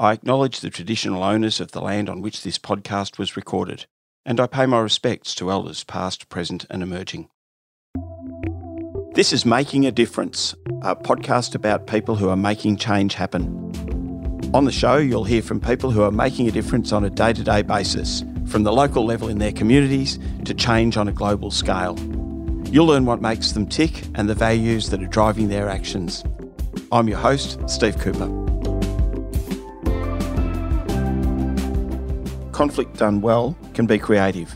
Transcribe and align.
I 0.00 0.12
acknowledge 0.12 0.60
the 0.60 0.70
traditional 0.70 1.24
owners 1.24 1.58
of 1.58 1.72
the 1.72 1.80
land 1.80 2.08
on 2.08 2.22
which 2.22 2.44
this 2.44 2.56
podcast 2.56 3.18
was 3.18 3.36
recorded, 3.36 3.86
and 4.24 4.38
I 4.38 4.46
pay 4.46 4.64
my 4.64 4.78
respects 4.78 5.34
to 5.34 5.50
elders 5.50 5.82
past, 5.82 6.28
present, 6.28 6.64
and 6.70 6.84
emerging. 6.84 7.28
This 9.14 9.32
is 9.32 9.44
Making 9.44 9.86
a 9.86 9.90
Difference, 9.90 10.54
a 10.82 10.94
podcast 10.94 11.56
about 11.56 11.88
people 11.88 12.14
who 12.14 12.28
are 12.28 12.36
making 12.36 12.76
change 12.76 13.14
happen. 13.14 13.48
On 14.54 14.64
the 14.64 14.70
show, 14.70 14.98
you'll 14.98 15.24
hear 15.24 15.42
from 15.42 15.60
people 15.60 15.90
who 15.90 16.02
are 16.02 16.12
making 16.12 16.46
a 16.46 16.52
difference 16.52 16.92
on 16.92 17.02
a 17.04 17.10
day 17.10 17.32
to 17.32 17.42
day 17.42 17.62
basis, 17.62 18.22
from 18.46 18.62
the 18.62 18.72
local 18.72 19.04
level 19.04 19.28
in 19.28 19.38
their 19.38 19.50
communities 19.50 20.20
to 20.44 20.54
change 20.54 20.96
on 20.96 21.08
a 21.08 21.12
global 21.12 21.50
scale. 21.50 21.98
You'll 22.70 22.86
learn 22.86 23.04
what 23.04 23.20
makes 23.20 23.50
them 23.50 23.66
tick 23.66 24.04
and 24.14 24.28
the 24.28 24.34
values 24.36 24.90
that 24.90 25.02
are 25.02 25.08
driving 25.08 25.48
their 25.48 25.68
actions. 25.68 26.22
I'm 26.92 27.08
your 27.08 27.18
host, 27.18 27.58
Steve 27.68 27.98
Cooper. 27.98 28.57
Conflict 32.58 32.98
done 32.98 33.20
well 33.20 33.56
can 33.72 33.86
be 33.86 34.00
creative, 34.00 34.52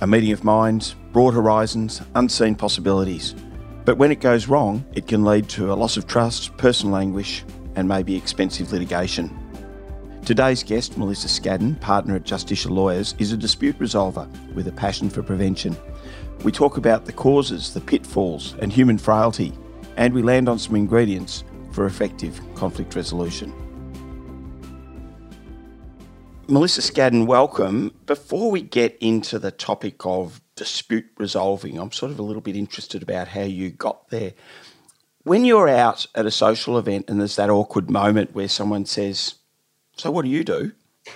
a 0.00 0.06
meeting 0.06 0.32
of 0.32 0.42
minds, 0.42 0.94
broad 1.12 1.34
horizons, 1.34 2.00
unseen 2.14 2.54
possibilities. 2.54 3.34
But 3.84 3.98
when 3.98 4.10
it 4.10 4.20
goes 4.20 4.48
wrong, 4.48 4.86
it 4.94 5.06
can 5.06 5.22
lead 5.22 5.50
to 5.50 5.70
a 5.70 5.74
loss 5.74 5.98
of 5.98 6.06
trust, 6.06 6.56
personal 6.56 6.96
anguish, 6.96 7.44
and 7.76 7.86
maybe 7.86 8.16
expensive 8.16 8.72
litigation. 8.72 9.38
Today's 10.24 10.62
guest, 10.62 10.96
Melissa 10.96 11.28
Scadden, 11.28 11.78
partner 11.78 12.16
at 12.16 12.24
Justitia 12.24 12.70
Lawyers, 12.70 13.14
is 13.18 13.32
a 13.32 13.36
dispute 13.36 13.78
resolver 13.78 14.26
with 14.54 14.66
a 14.66 14.72
passion 14.72 15.10
for 15.10 15.22
prevention. 15.22 15.76
We 16.44 16.52
talk 16.52 16.78
about 16.78 17.04
the 17.04 17.12
causes, 17.12 17.74
the 17.74 17.82
pitfalls, 17.82 18.54
and 18.60 18.72
human 18.72 18.96
frailty, 18.96 19.52
and 19.98 20.14
we 20.14 20.22
land 20.22 20.48
on 20.48 20.58
some 20.58 20.74
ingredients 20.74 21.44
for 21.72 21.84
effective 21.84 22.40
conflict 22.54 22.96
resolution. 22.96 23.52
Melissa 26.48 26.80
Scadden, 26.80 27.26
welcome. 27.26 27.94
Before 28.04 28.50
we 28.50 28.62
get 28.62 28.98
into 29.00 29.38
the 29.38 29.52
topic 29.52 30.04
of 30.04 30.40
dispute 30.56 31.06
resolving, 31.16 31.78
I'm 31.78 31.92
sort 31.92 32.10
of 32.10 32.18
a 32.18 32.22
little 32.22 32.42
bit 32.42 32.56
interested 32.56 33.00
about 33.00 33.28
how 33.28 33.42
you 33.42 33.70
got 33.70 34.08
there. 34.08 34.34
When 35.22 35.44
you're 35.44 35.68
out 35.68 36.06
at 36.16 36.26
a 36.26 36.32
social 36.32 36.78
event 36.78 37.08
and 37.08 37.20
there's 37.20 37.36
that 37.36 37.48
awkward 37.48 37.88
moment 37.88 38.34
where 38.34 38.48
someone 38.48 38.86
says, 38.86 39.36
So, 39.96 40.10
what 40.10 40.24
do 40.24 40.30
you 40.32 40.42
do? 40.42 40.72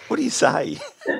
What 0.06 0.18
do 0.18 0.22
you 0.22 0.30
say? 0.30 0.78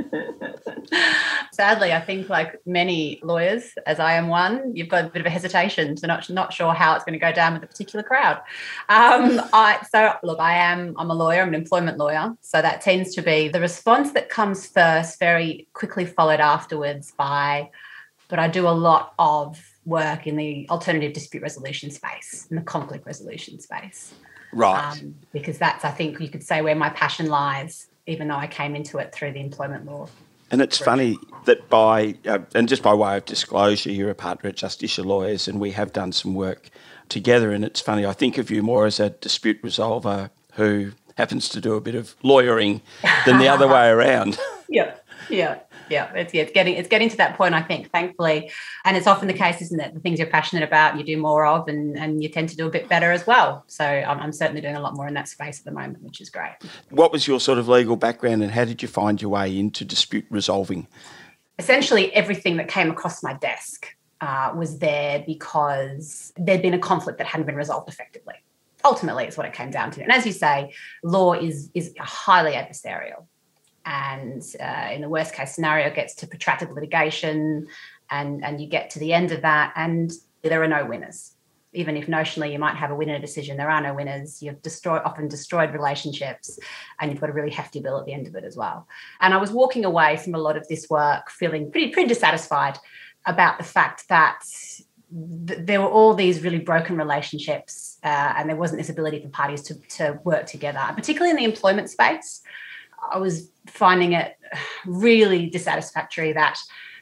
Sadly, 1.57 1.91
I 1.91 2.03
think 2.03 2.29
like 2.29 2.61
many 2.67 3.19
lawyers, 3.23 3.73
as 3.87 3.99
I 3.99 4.13
am 4.13 4.29
one, 4.29 4.77
you've 4.77 4.91
got 4.91 5.07
a 5.07 5.09
bit 5.09 5.21
of 5.21 5.27
a 5.27 5.31
hesitation 5.31 5.97
to 5.97 6.07
not 6.07 6.29
not 6.29 6.53
sure 6.53 6.75
how 6.75 6.95
it's 6.95 7.03
going 7.03 7.15
to 7.15 7.19
go 7.19 7.33
down 7.33 7.55
with 7.55 7.63
a 7.63 7.67
particular 7.67 8.03
crowd. 8.03 8.37
Um, 8.91 9.41
I, 9.55 9.83
so 9.91 10.13
look, 10.23 10.39
I 10.39 10.53
am 10.53 10.95
I'm 10.99 11.11
a 11.11 11.15
lawyer, 11.15 11.41
I'm 11.41 11.49
an 11.49 11.55
employment 11.55 11.97
lawyer, 11.97 12.37
so 12.43 12.61
that 12.61 12.83
tends 12.83 13.15
to 13.15 13.23
be 13.23 13.49
the 13.49 13.59
response 13.59 14.13
that 14.13 14.29
comes 14.29 14.67
first, 14.67 15.19
very 15.19 15.67
quickly 15.73 16.05
followed 16.05 16.41
afterwards 16.41 17.13
by. 17.17 17.71
But 18.29 18.39
I 18.39 18.49
do 18.49 18.69
a 18.69 18.77
lot 18.89 19.15
of 19.19 19.59
work 19.87 20.27
in 20.27 20.37
the 20.37 20.69
alternative 20.69 21.15
dispute 21.15 21.43
resolution 21.43 21.91
space, 21.91 22.47
in 22.51 22.57
the 22.57 22.63
conflict 22.63 23.07
resolution 23.07 23.61
space. 23.61 24.13
Right. 24.53 24.93
Um, 24.93 25.15
because 25.33 25.57
that's, 25.57 25.87
I 25.87 25.91
think, 25.91 26.21
you 26.21 26.29
could 26.29 26.43
say 26.43 26.61
where 26.61 26.75
my 26.75 26.91
passion 26.91 27.29
lies 27.29 27.87
even 28.07 28.29
though 28.29 28.37
I 28.37 28.47
came 28.47 28.77
into 28.77 28.99
it 28.99 29.13
through 29.13 29.33
the 29.33 29.41
employment 29.41 29.85
law. 29.85 30.09
And 30.51 30.61
it's 30.61 30.79
funny 30.79 31.19
that 31.45 31.69
by, 31.69 32.17
uh, 32.27 32.41
and 32.55 32.69
just 32.69 32.83
by 32.83 32.95
way 32.95 33.17
of 33.17 33.25
disclosure, 33.25 33.91
you're 33.91 34.11
a 34.11 34.15
partner 34.15 34.51
at 34.51 34.57
Justitia 34.57 35.05
Lawyers, 35.05 35.49
and 35.49 35.61
we 35.61 35.73
have 35.73 35.93
done 35.93 36.13
some 36.13 36.35
work 36.35 36.71
together. 37.09 37.53
And 37.53 37.65
it's 37.65 37.81
funny, 37.81 38.07
I 38.07 38.13
think 38.13 38.39
of 38.39 38.51
you 38.51 38.63
more 38.63 38.87
as 38.87 39.01
a 39.01 39.11
dispute 39.11 39.61
resolver 39.63 40.31
who 40.55 40.93
happens 41.17 41.49
to 41.49 41.61
do 41.61 41.75
a 41.75 41.81
bit 41.81 41.95
of 41.95 42.15
lawyering 42.23 42.81
than 43.25 43.39
the 43.39 43.49
other 43.49 43.67
way 43.67 43.89
around. 43.91 44.39
Yeah, 44.69 44.95
yeah 45.29 45.59
yeah 45.91 46.13
it's, 46.15 46.33
it's 46.35 46.53
getting 46.53 46.75
it's 46.75 46.89
getting 46.89 47.09
to 47.09 47.17
that 47.17 47.37
point 47.37 47.55
i 47.55 47.63
think 47.63 47.91
thankfully. 47.91 48.51
And 48.85 48.97
it's 48.97 49.07
often 49.07 49.29
the 49.29 49.35
case 49.35 49.61
isn't 49.63 49.81
it 49.81 49.95
the 49.95 50.01
things 50.01 50.19
you're 50.19 50.29
passionate 50.29 50.63
about 50.63 50.97
you 50.97 51.05
do 51.05 51.17
more 51.17 51.47
of 51.47 51.69
and 51.69 51.99
and 51.99 52.23
you 52.23 52.29
tend 52.29 52.49
to 52.51 52.57
do 52.57 52.67
a 52.67 52.71
bit 52.71 52.89
better 52.89 53.13
as 53.13 53.27
well. 53.27 53.65
So 53.67 53.85
I'm, 53.85 54.19
I'm 54.21 54.33
certainly 54.33 54.61
doing 54.61 54.77
a 54.77 54.81
lot 54.81 54.95
more 54.95 55.07
in 55.07 55.15
that 55.15 55.29
space 55.29 55.59
at 55.59 55.65
the 55.65 55.73
moment 55.73 56.03
which 56.03 56.21
is 56.21 56.31
great. 56.31 56.55
What 56.91 57.13
was 57.13 57.27
your 57.27 57.41
sort 57.41 57.59
of 57.59 57.69
legal 57.69 57.97
background 57.97 58.43
and 58.43 58.53
how 58.53 58.65
did 58.65 58.83
you 58.83 58.89
find 58.89 59.21
your 59.21 59.31
way 59.31 59.59
into 59.59 59.85
dispute 59.85 60.27
resolving? 60.31 60.87
Essentially 61.59 62.13
everything 62.13 62.57
that 62.59 62.69
came 62.69 62.91
across 62.91 63.23
my 63.23 63.35
desk 63.35 63.97
uh, 64.21 64.53
was 64.57 64.79
there 64.79 65.23
because 65.27 66.33
there'd 66.37 66.63
been 66.63 66.75
a 66.75 66.79
conflict 66.79 67.19
that 67.19 67.27
hadn't 67.27 67.47
been 67.47 67.57
resolved 67.57 67.89
effectively. 67.89 68.35
Ultimately 68.85 69.25
it's 69.25 69.37
what 69.37 69.47
it 69.47 69.53
came 69.53 69.71
down 69.71 69.91
to. 69.93 70.03
And 70.03 70.13
as 70.13 70.27
you 70.27 70.33
say 70.33 70.73
law 71.03 71.33
is 71.33 71.71
is 71.75 71.93
highly 71.99 72.53
adversarial 72.53 73.27
and 73.87 74.43
uh, 74.61 74.89
in 74.93 75.01
the 75.01 75.09
worst 75.09 75.33
case 75.33 75.55
scenario 75.55 75.95
gets 75.95 76.15
to 76.17 76.27
protracted 76.27 76.71
litigation 76.73 77.67
and 78.11 78.45
and 78.45 78.61
you 78.61 78.67
get 78.67 78.91
to 78.91 78.99
the 78.99 79.13
end 79.13 79.33
of 79.33 79.43
that 79.43 79.73
and 79.77 80.13
there 80.43 80.63
are 80.63 80.69
no 80.69 80.85
winners. 80.85 81.33
Even 81.73 81.97
if 81.97 82.07
notionally 82.07 82.53
you 82.53 82.59
might 82.59 82.77
have 82.77 82.91
a 82.91 82.95
winner 82.95 83.19
decision 83.19 83.57
there 83.57 83.71
are 83.71 83.81
no 83.81 83.95
winners. 83.95 84.43
You've 84.43 84.61
destroyed 84.61 85.03
often 85.05 85.29
destroyed 85.29 85.73
relationships 85.73 86.59
and 87.01 87.11
you've 87.11 87.21
got 87.21 87.31
a 87.31 87.33
really 87.33 87.51
hefty 87.51 87.81
bill 87.81 87.99
at 87.99 88.07
the 88.07 88.13
end 88.13 88.27
of 88.27 88.35
it 88.35 88.45
as 88.45 88.57
well. 88.57 88.89
And 89.21 89.33
i 89.33 89.37
was 89.37 89.51
walking 89.53 89.85
away 89.85 90.17
from 90.17 90.35
a 90.35 90.39
lot 90.39 90.57
of 90.57 90.67
this 90.69 90.89
work 90.91 91.31
feeling 91.31 91.71
pretty 91.71 91.93
pretty 91.93 92.09
dissatisfied 92.09 92.79
about 93.25 93.59
the 93.59 93.65
fact 93.65 94.09
that 94.09 94.43
there 95.09 95.81
were 95.81 95.89
all 95.89 96.15
these 96.15 96.43
really 96.43 96.59
broken 96.59 96.97
relationships 96.97 97.99
uh, 98.03 98.35
and 98.37 98.49
there 98.49 98.57
wasn't 98.57 98.79
this 98.79 98.89
ability 98.89 99.21
for 99.23 99.29
parties 99.29 99.63
to, 99.63 99.75
to 99.89 100.19
work 100.25 100.47
together 100.47 100.81
particularly 100.97 101.31
in 101.31 101.37
the 101.37 101.45
employment 101.45 101.89
space 101.89 102.43
I 103.13 103.19
was 103.19 103.51
finding 103.67 104.13
it 104.13 104.37
really 104.87 105.49
dissatisfactory 105.49 106.33
that 106.33 106.59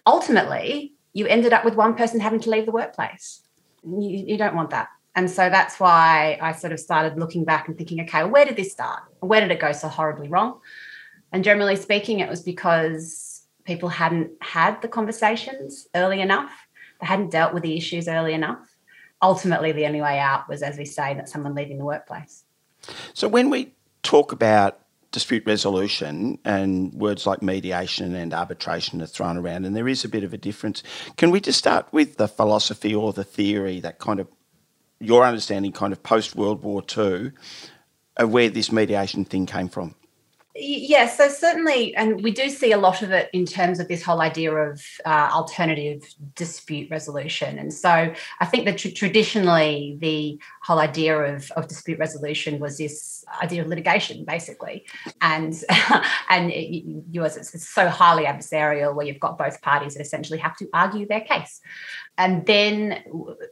ultimately 0.07 0.93
you 1.13 1.27
ended 1.27 1.53
up 1.53 1.65
with 1.65 1.75
one 1.75 1.95
person 1.95 2.21
having 2.21 2.41
to 2.41 2.51
leave 2.51 2.67
the 2.67 2.73
workplace. 2.73 3.43
You, 3.85 4.25
you, 4.27 4.39
don't 4.39 4.57
want 4.57 4.71
that. 4.71 4.89
And 5.15 5.31
so 5.31 5.49
that's 5.49 5.79
why 5.79 6.39
I 6.41 6.53
sort 6.53 6.73
of 6.73 6.81
started 6.81 7.19
looking 7.19 7.45
back 7.45 7.69
and 7.69 7.77
thinking, 7.77 8.01
okay, 8.01 8.25
where 8.25 8.45
did 8.45 8.57
this 8.57 8.73
start? 8.73 9.03
Where 9.21 9.41
did 9.41 9.51
it 9.51 9.61
go 9.61 9.73
so 9.73 9.89
horribly 9.89 10.29
wrong? 10.29 10.61
And 11.33 11.45
generally 11.45 11.77
speaking, 11.77 12.21
it 12.21 12.29
was 12.29 12.43
because 12.43 13.47
people 13.65 13.89
hadn't 13.89 14.31
had 14.41 14.81
the 14.83 14.89
conversations 14.89 15.87
early 15.95 16.21
enough, 16.21 16.51
they 17.01 17.07
hadn't 17.07 17.31
dealt 17.31 17.55
with 17.55 17.63
the 17.63 17.77
issues 17.77 18.09
early 18.09 18.35
enough. 18.35 18.77
Ultimately, 19.23 19.73
the 19.73 19.87
only 19.87 20.01
way 20.01 20.19
out 20.19 20.49
was, 20.49 20.63
as 20.63 20.77
we 20.77 20.85
say, 20.85 21.15
that 21.15 21.29
someone 21.29 21.55
leaving 21.55 21.79
the 21.79 21.85
workplace. 21.85 22.45
So 23.15 23.27
when 23.27 23.51
we 23.51 23.73
talk 24.03 24.33
about 24.33 24.81
dispute 25.15 25.45
resolution 25.47 26.39
and 26.45 26.93
words 26.93 27.25
like 27.25 27.41
mediation 27.41 28.17
and 28.17 28.35
arbitration 28.35 29.01
are 29.01 29.07
thrown 29.07 29.37
around, 29.37 29.65
and 29.65 29.77
there 29.77 29.87
is 29.87 30.05
a 30.05 30.09
bit 30.09 30.25
of 30.25 30.35
a 30.35 30.37
difference. 30.37 30.83
Can 31.17 31.31
we 31.31 31.41
just 31.41 31.59
start 31.59 31.87
with 31.93 32.17
the 32.17 32.27
philosophy 32.27 32.93
or 32.93 33.13
the 33.13 33.23
theory 33.23 33.79
that 33.79 34.01
kind 34.01 34.19
of 34.19 34.27
your 34.99 35.25
understanding, 35.25 35.71
kind 35.71 35.93
of 35.93 36.03
post 36.03 36.35
World 36.35 36.63
War 36.65 36.83
II, 36.97 37.31
of 38.17 38.33
where 38.33 38.51
this 38.51 38.73
mediation 38.73 39.25
thing 39.25 39.47
came 39.47 39.69
from? 39.69 39.95
Yes, 40.57 41.17
so 41.17 41.29
certainly, 41.29 41.97
and 41.97 42.23
we 42.23 42.31
do 42.31 42.49
see 42.49 42.71
a 42.71 42.79
lot 42.79 43.03
of 43.03 43.11
it 43.11 43.29
in 43.33 43.45
terms 43.45 43.81
of 43.81 43.89
this 43.89 44.05
whole 44.05 44.21
idea 44.21 44.55
of 44.55 44.81
uh, 45.05 45.29
alternative 45.33 46.05
dispute 46.37 46.89
resolution. 46.93 47.59
And 47.59 47.73
so 47.73 48.15
I 48.39 48.47
think 48.47 48.65
that 48.67 48.79
tr- 48.79 48.91
traditionally 48.91 49.97
the 49.99 50.39
whole 50.63 50.79
idea 50.79 51.19
of, 51.19 51.51
of 51.53 51.67
dispute 51.67 51.99
resolution 51.99 52.61
was 52.61 52.79
this 52.79 53.25
idea 53.43 53.63
of 53.63 53.67
litigation, 53.67 54.25
basically. 54.25 54.87
And 55.21 55.55
and 56.31 56.53
it, 56.53 56.85
yours 57.11 57.37
it's 57.37 57.69
so 57.69 57.89
highly 57.89 58.23
adversarial 58.23 58.95
where 58.95 59.07
you've 59.07 59.19
got 59.19 59.37
both 59.37 59.61
parties 59.61 59.95
that 59.95 60.03
essentially 60.03 60.39
have 60.39 60.57
to 60.59 60.69
argue 60.73 61.05
their 61.05 61.23
case. 61.23 61.61
And 62.17 62.47
then 62.47 63.03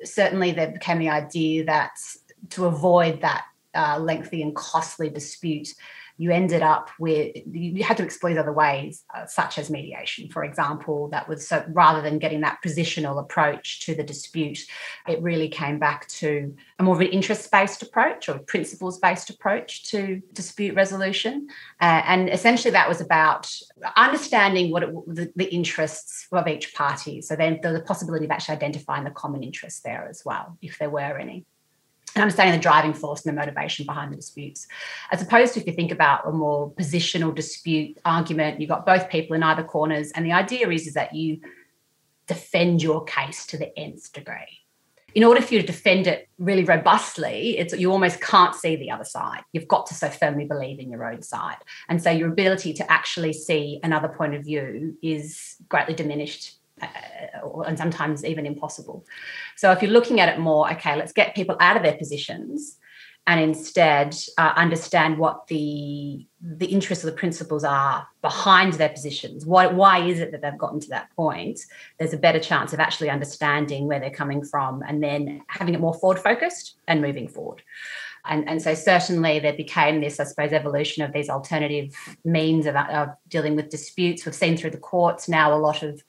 certainly 0.04 0.52
there 0.52 0.70
became 0.70 1.00
the 1.00 1.08
idea 1.08 1.64
that 1.64 1.98
to 2.50 2.66
avoid 2.66 3.22
that 3.22 3.44
uh, 3.74 3.98
lengthy 3.98 4.42
and 4.42 4.54
costly 4.54 5.08
dispute, 5.08 5.74
you 6.16 6.30
ended 6.30 6.62
up 6.62 6.90
with 6.98 7.36
you 7.50 7.82
had 7.82 7.96
to 7.96 8.04
explore 8.04 8.38
other 8.38 8.52
ways, 8.52 9.04
uh, 9.14 9.26
such 9.26 9.58
as 9.58 9.70
mediation, 9.70 10.28
for 10.28 10.44
example. 10.44 11.08
That 11.08 11.28
was 11.28 11.46
so 11.46 11.64
rather 11.68 12.00
than 12.00 12.18
getting 12.18 12.42
that 12.42 12.58
positional 12.64 13.20
approach 13.20 13.80
to 13.86 13.94
the 13.94 14.02
dispute, 14.02 14.60
it 15.08 15.20
really 15.22 15.48
came 15.48 15.78
back 15.78 16.08
to 16.08 16.54
a 16.78 16.82
more 16.82 16.94
of 16.94 17.00
an 17.00 17.08
interest-based 17.08 17.82
approach 17.82 18.28
or 18.28 18.38
principles-based 18.38 19.30
approach 19.30 19.84
to 19.90 20.22
dispute 20.32 20.74
resolution, 20.74 21.48
uh, 21.80 22.02
and 22.06 22.28
essentially 22.28 22.72
that 22.72 22.88
was 22.88 23.00
about 23.00 23.50
understanding 23.96 24.70
what 24.70 24.82
it, 24.82 24.90
the, 25.06 25.32
the 25.36 25.52
interests 25.52 26.26
of 26.32 26.46
each 26.46 26.74
party. 26.74 27.20
So 27.20 27.36
then 27.36 27.60
the 27.62 27.82
possibility 27.86 28.24
of 28.24 28.30
actually 28.30 28.56
identifying 28.56 29.04
the 29.04 29.10
common 29.10 29.42
interests 29.42 29.80
there 29.80 30.06
as 30.08 30.22
well, 30.24 30.58
if 30.62 30.78
there 30.78 30.90
were 30.90 31.18
any 31.18 31.44
understanding 32.20 32.54
the 32.56 32.62
driving 32.62 32.92
force 32.92 33.24
and 33.24 33.34
the 33.34 33.40
motivation 33.40 33.86
behind 33.86 34.12
the 34.12 34.16
disputes. 34.16 34.66
As 35.10 35.22
opposed 35.22 35.54
to 35.54 35.60
if 35.60 35.66
you 35.66 35.72
think 35.72 35.90
about 35.90 36.26
a 36.26 36.32
more 36.32 36.70
positional 36.72 37.34
dispute 37.34 37.98
argument, 38.04 38.60
you've 38.60 38.68
got 38.68 38.84
both 38.84 39.08
people 39.08 39.34
in 39.34 39.42
either 39.42 39.64
corners, 39.64 40.12
and 40.12 40.26
the 40.26 40.32
idea 40.32 40.68
is, 40.68 40.86
is 40.86 40.94
that 40.94 41.14
you 41.14 41.40
defend 42.26 42.82
your 42.82 43.04
case 43.04 43.46
to 43.46 43.56
the 43.56 43.76
nth 43.78 44.12
degree. 44.12 44.60
in 45.14 45.24
order 45.24 45.42
for 45.42 45.54
you 45.54 45.60
to 45.60 45.66
defend 45.66 46.06
it 46.06 46.28
really 46.38 46.64
robustly, 46.64 47.58
it's 47.58 47.74
you 47.74 47.92
almost 47.92 48.20
can't 48.20 48.54
see 48.54 48.76
the 48.76 48.90
other 48.90 49.04
side. 49.04 49.42
You've 49.52 49.68
got 49.68 49.86
to 49.86 49.94
so 49.94 50.08
firmly 50.08 50.46
believe 50.46 50.78
in 50.78 50.90
your 50.90 51.10
own 51.10 51.22
side. 51.22 51.58
And 51.88 52.02
so 52.02 52.10
your 52.10 52.28
ability 52.28 52.72
to 52.74 52.90
actually 52.90 53.32
see 53.32 53.80
another 53.82 54.08
point 54.08 54.34
of 54.34 54.44
view 54.44 54.96
is 55.02 55.56
greatly 55.68 55.94
diminished 55.94 56.58
and 57.66 57.78
sometimes 57.78 58.24
even 58.24 58.46
impossible. 58.46 59.04
So 59.56 59.72
if 59.72 59.82
you're 59.82 59.90
looking 59.90 60.20
at 60.20 60.28
it 60.28 60.38
more, 60.38 60.70
okay, 60.72 60.96
let's 60.96 61.12
get 61.12 61.34
people 61.34 61.56
out 61.60 61.76
of 61.76 61.82
their 61.82 61.96
positions 61.96 62.78
and 63.26 63.40
instead 63.40 64.16
uh, 64.36 64.52
understand 64.56 65.16
what 65.16 65.46
the 65.46 66.26
the 66.40 66.66
interests 66.66 67.04
or 67.04 67.10
the 67.10 67.16
principles 67.16 67.62
are 67.62 68.06
behind 68.20 68.72
their 68.72 68.88
positions. 68.88 69.46
Why, 69.46 69.68
why 69.68 70.00
is 70.00 70.18
it 70.18 70.32
that 70.32 70.42
they've 70.42 70.58
gotten 70.58 70.80
to 70.80 70.88
that 70.88 71.14
point? 71.14 71.60
There's 71.98 72.12
a 72.12 72.18
better 72.18 72.40
chance 72.40 72.72
of 72.72 72.80
actually 72.80 73.10
understanding 73.10 73.86
where 73.86 74.00
they're 74.00 74.10
coming 74.10 74.42
from 74.42 74.82
and 74.82 75.00
then 75.00 75.42
having 75.46 75.74
it 75.74 75.80
more 75.80 75.94
forward 75.94 76.18
focused 76.18 76.74
and 76.88 77.00
moving 77.00 77.28
forward. 77.28 77.62
And, 78.24 78.48
and 78.48 78.62
so 78.62 78.74
certainly 78.74 79.40
there 79.40 79.52
became 79.52 80.00
this, 80.00 80.20
I 80.20 80.24
suppose, 80.24 80.52
evolution 80.52 81.02
of 81.02 81.12
these 81.12 81.28
alternative 81.28 81.94
means 82.24 82.66
of, 82.66 82.76
of 82.76 83.08
dealing 83.28 83.56
with 83.56 83.68
disputes. 83.68 84.24
We've 84.24 84.34
seen 84.34 84.56
through 84.56 84.70
the 84.70 84.78
courts 84.78 85.28
now 85.28 85.52
a 85.52 85.58
lot 85.58 85.82
of 85.82 86.04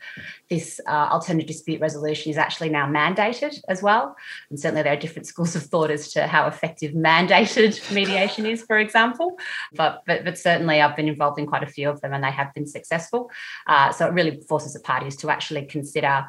this 0.49 0.79
uh, 0.87 1.09
alternative 1.11 1.47
dispute 1.47 1.81
resolution 1.81 2.31
is 2.31 2.37
actually 2.37 2.69
now 2.69 2.87
mandated 2.87 3.59
as 3.67 3.81
well. 3.81 4.15
And 4.49 4.59
certainly 4.59 4.83
there 4.83 4.93
are 4.93 4.99
different 4.99 5.27
schools 5.33 5.55
of 5.55 5.63
thought 5.63 5.89
as 5.89 6.11
to 6.13 6.27
how 6.27 6.47
effective 6.47 6.93
mandated 6.93 7.91
mediation 7.93 8.45
is, 8.45 8.61
for 8.61 8.77
example. 8.77 9.37
But, 9.73 10.03
but, 10.05 10.23
but 10.23 10.37
certainly 10.37 10.81
I've 10.81 10.95
been 10.95 11.07
involved 11.07 11.39
in 11.39 11.47
quite 11.47 11.63
a 11.63 11.67
few 11.67 11.89
of 11.89 12.01
them 12.01 12.13
and 12.13 12.23
they 12.23 12.31
have 12.31 12.53
been 12.53 12.67
successful. 12.67 13.31
Uh, 13.65 13.91
so 13.91 14.05
it 14.07 14.13
really 14.13 14.39
forces 14.47 14.73
the 14.73 14.79
parties 14.79 15.15
to 15.17 15.29
actually 15.29 15.65
consider 15.65 16.25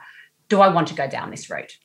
do 0.51 0.61
I 0.61 0.69
want 0.69 0.89
to 0.89 0.95
go 0.95 1.09
down 1.09 1.31
this 1.31 1.49
route? 1.49 1.79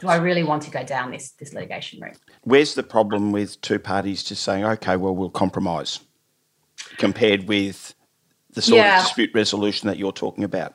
do 0.00 0.08
I 0.08 0.16
really 0.16 0.42
want 0.42 0.62
to 0.62 0.70
go 0.70 0.84
down 0.84 1.10
this 1.10 1.30
this 1.32 1.52
litigation 1.52 2.00
route? 2.00 2.18
Where's 2.42 2.74
the 2.74 2.82
problem 2.82 3.32
with 3.32 3.60
two 3.60 3.78
parties 3.78 4.22
just 4.22 4.42
saying, 4.42 4.64
okay, 4.64 4.96
well, 4.96 5.14
we'll 5.14 5.30
compromise, 5.30 6.00
compared 6.96 7.48
with 7.48 7.94
the 8.52 8.62
sort 8.62 8.78
yeah. 8.78 8.98
of 8.98 9.04
dispute 9.04 9.30
resolution 9.34 9.88
that 9.88 9.98
you're 9.98 10.12
talking 10.12 10.44
about? 10.44 10.74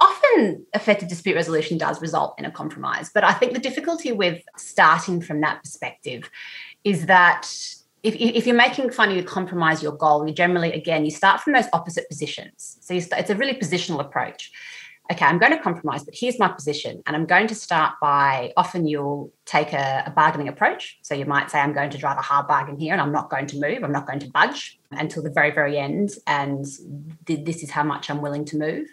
Often, 0.00 0.64
effective 0.74 1.08
dispute 1.08 1.34
resolution 1.34 1.76
does 1.76 2.00
result 2.00 2.34
in 2.38 2.44
a 2.44 2.50
compromise, 2.50 3.10
but 3.12 3.24
I 3.24 3.32
think 3.32 3.52
the 3.52 3.58
difficulty 3.58 4.12
with 4.12 4.42
starting 4.56 5.20
from 5.20 5.40
that 5.40 5.62
perspective 5.62 6.30
is 6.84 7.06
that 7.06 7.48
if, 8.04 8.14
if 8.14 8.46
you're 8.46 8.54
making 8.54 8.90
fun 8.90 9.10
of 9.10 9.16
you 9.16 9.24
compromise 9.24 9.82
your 9.82 9.92
goal, 9.92 10.26
you 10.26 10.32
generally, 10.32 10.72
again, 10.72 11.04
you 11.04 11.10
start 11.10 11.40
from 11.40 11.52
those 11.52 11.66
opposite 11.72 12.08
positions. 12.08 12.78
So 12.80 12.98
start, 13.00 13.22
it's 13.22 13.30
a 13.30 13.34
really 13.34 13.54
positional 13.54 14.00
approach 14.00 14.52
okay, 15.10 15.24
I'm 15.24 15.38
going 15.38 15.52
to 15.52 15.58
compromise, 15.58 16.04
but 16.04 16.14
here's 16.14 16.38
my 16.38 16.48
position. 16.48 17.02
And 17.06 17.16
I'm 17.16 17.24
going 17.24 17.46
to 17.46 17.54
start 17.54 17.94
by 18.00 18.52
often 18.56 18.86
you'll 18.86 19.32
take 19.46 19.72
a, 19.72 20.02
a, 20.06 20.10
bargaining 20.10 20.48
approach. 20.48 20.98
So 21.02 21.14
you 21.14 21.24
might 21.24 21.50
say, 21.50 21.60
I'm 21.60 21.72
going 21.72 21.88
to 21.90 21.98
drive 21.98 22.18
a 22.18 22.22
hard 22.22 22.46
bargain 22.46 22.78
here 22.78 22.92
and 22.92 23.00
I'm 23.00 23.12
not 23.12 23.30
going 23.30 23.46
to 23.46 23.58
move, 23.58 23.82
I'm 23.82 23.92
not 23.92 24.06
going 24.06 24.18
to 24.20 24.30
budge 24.30 24.78
until 24.90 25.22
the 25.22 25.30
very, 25.30 25.50
very 25.50 25.78
end. 25.78 26.10
And 26.26 26.66
th- 27.26 27.44
this 27.44 27.62
is 27.62 27.70
how 27.70 27.84
much 27.84 28.10
I'm 28.10 28.20
willing 28.20 28.44
to 28.46 28.58
move. 28.58 28.86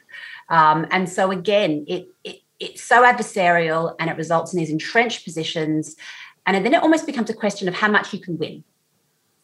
Um, 0.50 0.88
and 0.90 1.10
so 1.10 1.32
again, 1.32 1.84
it, 1.88 2.08
it 2.24 2.38
it's 2.58 2.82
so 2.82 3.04
adversarial 3.04 3.96
and 4.00 4.10
it 4.10 4.16
results 4.16 4.54
in 4.54 4.60
these 4.60 4.70
entrenched 4.70 5.26
positions. 5.26 5.98
And 6.46 6.66
then 6.66 6.74
it 6.74 6.82
almost 6.82 7.06
becomes 7.06 7.30
a 7.30 7.34
question 7.34 7.68
of 7.68 7.74
how 7.74 7.90
much 7.90 8.14
you 8.14 8.20
can 8.20 8.38
win, 8.38 8.64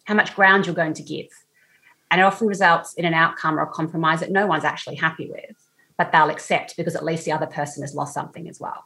how 0.05 0.13
much 0.13 0.33
ground 0.33 0.65
you're 0.65 0.75
going 0.75 0.93
to 0.93 1.03
give. 1.03 1.27
And 2.09 2.21
it 2.21 2.23
often 2.23 2.47
results 2.47 2.93
in 2.93 3.03
an 3.03 3.13
outcome 3.13 3.59
or 3.59 3.63
a 3.63 3.67
compromise 3.67 4.21
that 4.21 4.31
no 4.31 4.47
one's 4.47 4.63
actually 4.63 4.95
happy 4.95 5.29
with 5.29 5.60
but 6.01 6.11
they'll 6.11 6.31
accept 6.31 6.75
because 6.77 6.95
at 6.95 7.05
least 7.05 7.25
the 7.25 7.31
other 7.31 7.45
person 7.45 7.83
has 7.83 7.93
lost 7.93 8.11
something 8.11 8.49
as 8.49 8.59
well. 8.59 8.85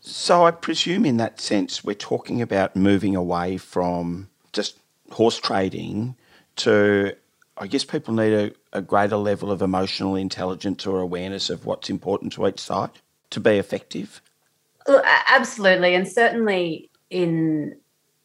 So 0.00 0.44
I 0.44 0.50
presume 0.50 1.06
in 1.06 1.16
that 1.16 1.40
sense, 1.40 1.82
we're 1.82 1.94
talking 1.94 2.42
about 2.42 2.76
moving 2.76 3.16
away 3.16 3.56
from 3.56 4.28
just 4.52 4.76
horse 5.10 5.38
trading 5.38 6.16
to, 6.56 7.14
I 7.56 7.66
guess 7.66 7.82
people 7.82 8.12
need 8.12 8.34
a, 8.34 8.52
a 8.74 8.82
greater 8.82 9.16
level 9.16 9.50
of 9.50 9.62
emotional 9.62 10.16
intelligence 10.16 10.86
or 10.86 11.00
awareness 11.00 11.48
of 11.48 11.64
what's 11.64 11.88
important 11.88 12.34
to 12.34 12.46
each 12.46 12.60
side 12.60 12.90
to 13.30 13.40
be 13.40 13.56
effective. 13.56 14.20
Absolutely. 15.28 15.94
And 15.94 16.06
certainly 16.06 16.90
in 17.08 17.74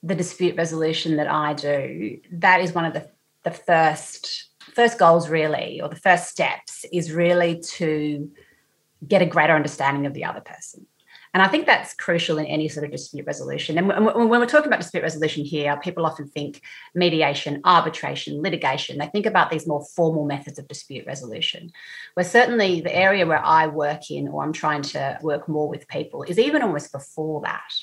the 0.01 0.15
dispute 0.15 0.57
resolution 0.57 1.15
that 1.15 1.29
I 1.29 1.53
do, 1.53 2.19
that 2.33 2.59
is 2.59 2.73
one 2.73 2.83
of 2.83 2.93
the, 2.93 3.07
the 3.43 3.51
first 3.51 4.49
first 4.73 4.97
goals 4.97 5.29
really 5.29 5.81
or 5.81 5.89
the 5.89 5.95
first 5.95 6.27
steps 6.27 6.85
is 6.91 7.11
really 7.11 7.59
to 7.59 8.31
get 9.07 9.21
a 9.21 9.25
greater 9.25 9.53
understanding 9.53 10.05
of 10.05 10.13
the 10.13 10.25
other 10.25 10.41
person 10.41 10.85
and 11.33 11.41
I 11.41 11.47
think 11.47 11.65
that's 11.65 11.95
crucial 11.95 12.37
in 12.37 12.45
any 12.45 12.67
sort 12.67 12.85
of 12.85 12.91
dispute 12.91 13.25
resolution. 13.25 13.79
And 13.79 13.87
when 13.87 14.29
we're 14.29 14.45
talking 14.45 14.67
about 14.67 14.81
dispute 14.81 15.01
resolution 15.01 15.43
here, 15.43 15.75
people 15.77 16.05
often 16.05 16.27
think 16.27 16.61
mediation, 16.93 17.59
arbitration, 17.65 18.43
litigation. 18.43 18.99
They 18.99 19.07
think 19.07 19.25
about 19.25 19.49
these 19.49 19.65
more 19.65 19.83
formal 19.95 20.25
methods 20.25 20.59
of 20.59 20.67
dispute 20.67 21.07
resolution. 21.07 21.71
Where 22.13 22.23
certainly 22.23 22.81
the 22.81 22.95
area 22.95 23.25
where 23.25 23.43
I 23.43 23.65
work 23.65 24.11
in, 24.11 24.27
or 24.27 24.43
I'm 24.43 24.53
trying 24.53 24.83
to 24.83 25.17
work 25.23 25.49
more 25.49 25.67
with 25.67 25.87
people, 25.87 26.21
is 26.21 26.37
even 26.37 26.61
almost 26.61 26.91
before 26.91 27.41
that. 27.41 27.73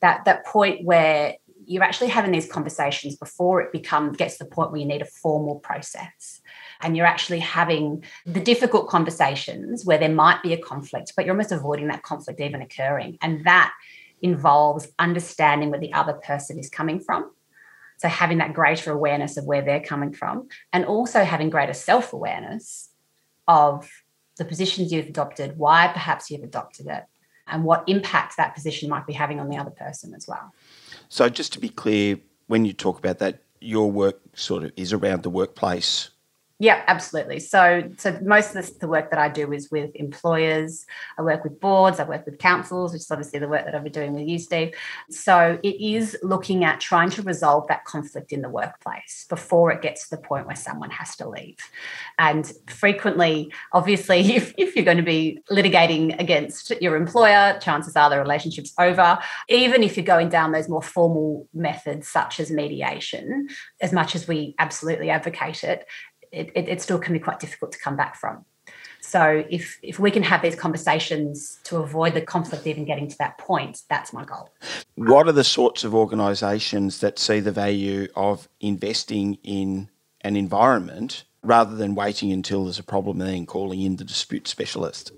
That, 0.00 0.24
that 0.24 0.44
point 0.44 0.84
where 0.84 1.36
you're 1.66 1.82
actually 1.82 2.08
having 2.08 2.30
these 2.30 2.50
conversations 2.50 3.16
before 3.16 3.60
it 3.60 3.72
becomes 3.72 4.16
gets 4.16 4.38
to 4.38 4.44
the 4.44 4.50
point 4.50 4.70
where 4.70 4.80
you 4.80 4.86
need 4.86 5.02
a 5.02 5.06
formal 5.06 5.56
process. 5.56 6.40
And 6.80 6.96
you're 6.96 7.06
actually 7.06 7.40
having 7.40 8.04
the 8.24 8.40
difficult 8.40 8.88
conversations 8.88 9.84
where 9.84 9.98
there 9.98 10.08
might 10.10 10.42
be 10.42 10.52
a 10.52 10.58
conflict 10.58 11.12
but 11.16 11.24
you're 11.24 11.34
almost 11.34 11.52
avoiding 11.52 11.88
that 11.88 12.02
conflict 12.02 12.40
even 12.40 12.62
occurring. 12.62 13.18
And 13.20 13.44
that 13.44 13.72
involves 14.22 14.88
understanding 14.98 15.70
where 15.70 15.80
the 15.80 15.92
other 15.92 16.14
person 16.14 16.58
is 16.58 16.70
coming 16.70 17.00
from. 17.00 17.30
So 17.98 18.08
having 18.08 18.38
that 18.38 18.54
greater 18.54 18.92
awareness 18.92 19.36
of 19.36 19.44
where 19.44 19.62
they're 19.62 19.80
coming 19.80 20.12
from 20.12 20.48
and 20.72 20.84
also 20.84 21.24
having 21.24 21.50
greater 21.50 21.72
self-awareness 21.72 22.90
of 23.48 23.90
the 24.36 24.44
positions 24.44 24.92
you've 24.92 25.06
adopted 25.08 25.56
why 25.56 25.88
perhaps 25.88 26.30
you've 26.30 26.42
adopted 26.42 26.86
it 26.88 27.04
and 27.48 27.64
what 27.64 27.84
impact 27.86 28.36
that 28.36 28.54
position 28.54 28.88
might 28.88 29.06
be 29.06 29.12
having 29.12 29.40
on 29.40 29.48
the 29.48 29.56
other 29.56 29.70
person 29.70 30.14
as 30.14 30.26
well. 30.26 30.52
So, 31.08 31.28
just 31.28 31.52
to 31.54 31.60
be 31.60 31.68
clear, 31.68 32.18
when 32.46 32.64
you 32.64 32.72
talk 32.72 32.98
about 32.98 33.18
that, 33.18 33.42
your 33.60 33.90
work 33.90 34.20
sort 34.34 34.64
of 34.64 34.72
is 34.76 34.92
around 34.92 35.22
the 35.22 35.30
workplace 35.30 36.10
yeah, 36.58 36.84
absolutely. 36.86 37.38
So, 37.38 37.90
so 37.98 38.18
most 38.22 38.56
of 38.56 38.78
the 38.78 38.88
work 38.88 39.10
that 39.10 39.18
I 39.18 39.28
do 39.28 39.52
is 39.52 39.70
with 39.70 39.90
employers. 39.94 40.86
I 41.18 41.22
work 41.22 41.44
with 41.44 41.60
boards. 41.60 42.00
I 42.00 42.04
work 42.04 42.24
with 42.24 42.38
councils, 42.38 42.94
which 42.94 43.02
is 43.02 43.10
obviously 43.10 43.40
the 43.40 43.48
work 43.48 43.66
that 43.66 43.74
I've 43.74 43.82
been 43.82 43.92
doing 43.92 44.14
with 44.14 44.26
you, 44.26 44.38
Steve. 44.38 44.72
So, 45.10 45.58
it 45.62 45.76
is 45.78 46.16
looking 46.22 46.64
at 46.64 46.80
trying 46.80 47.10
to 47.10 47.22
resolve 47.22 47.68
that 47.68 47.84
conflict 47.84 48.32
in 48.32 48.40
the 48.40 48.48
workplace 48.48 49.26
before 49.28 49.70
it 49.70 49.82
gets 49.82 50.08
to 50.08 50.16
the 50.16 50.22
point 50.22 50.46
where 50.46 50.56
someone 50.56 50.88
has 50.90 51.14
to 51.16 51.28
leave. 51.28 51.58
And 52.18 52.50
frequently, 52.68 53.52
obviously, 53.72 54.20
if, 54.36 54.54
if 54.56 54.74
you're 54.74 54.84
going 54.86 54.96
to 54.96 55.02
be 55.02 55.42
litigating 55.50 56.18
against 56.18 56.70
your 56.80 56.96
employer, 56.96 57.58
chances 57.60 57.96
are 57.96 58.08
the 58.08 58.18
relationship's 58.18 58.72
over. 58.78 59.18
Even 59.50 59.82
if 59.82 59.98
you're 59.98 60.06
going 60.06 60.30
down 60.30 60.52
those 60.52 60.70
more 60.70 60.82
formal 60.82 61.46
methods, 61.52 62.08
such 62.08 62.40
as 62.40 62.50
mediation, 62.50 63.48
as 63.82 63.92
much 63.92 64.14
as 64.14 64.26
we 64.26 64.54
absolutely 64.58 65.10
advocate 65.10 65.62
it 65.62 65.86
it, 66.32 66.50
it, 66.54 66.68
it 66.68 66.82
still 66.82 66.98
can 66.98 67.12
be 67.12 67.18
quite 67.18 67.40
difficult 67.40 67.72
to 67.72 67.78
come 67.78 67.96
back 67.96 68.16
from. 68.16 68.44
So 69.00 69.44
if 69.48 69.78
if 69.82 70.00
we 70.00 70.10
can 70.10 70.24
have 70.24 70.42
these 70.42 70.56
conversations 70.56 71.60
to 71.64 71.76
avoid 71.76 72.14
the 72.14 72.20
conflict 72.20 72.66
even 72.66 72.84
getting 72.84 73.08
to 73.08 73.16
that 73.18 73.38
point, 73.38 73.82
that's 73.88 74.12
my 74.12 74.24
goal. 74.24 74.50
What 74.96 75.28
are 75.28 75.32
the 75.32 75.44
sorts 75.44 75.84
of 75.84 75.94
organisations 75.94 77.00
that 77.00 77.18
see 77.18 77.38
the 77.38 77.52
value 77.52 78.08
of 78.16 78.48
investing 78.60 79.38
in 79.44 79.88
an 80.22 80.34
environment 80.36 81.24
rather 81.42 81.76
than 81.76 81.94
waiting 81.94 82.32
until 82.32 82.64
there's 82.64 82.80
a 82.80 82.82
problem 82.82 83.20
and 83.20 83.30
then 83.30 83.46
calling 83.46 83.80
in 83.80 83.96
the 83.96 84.04
dispute 84.04 84.48
specialist? 84.48 85.12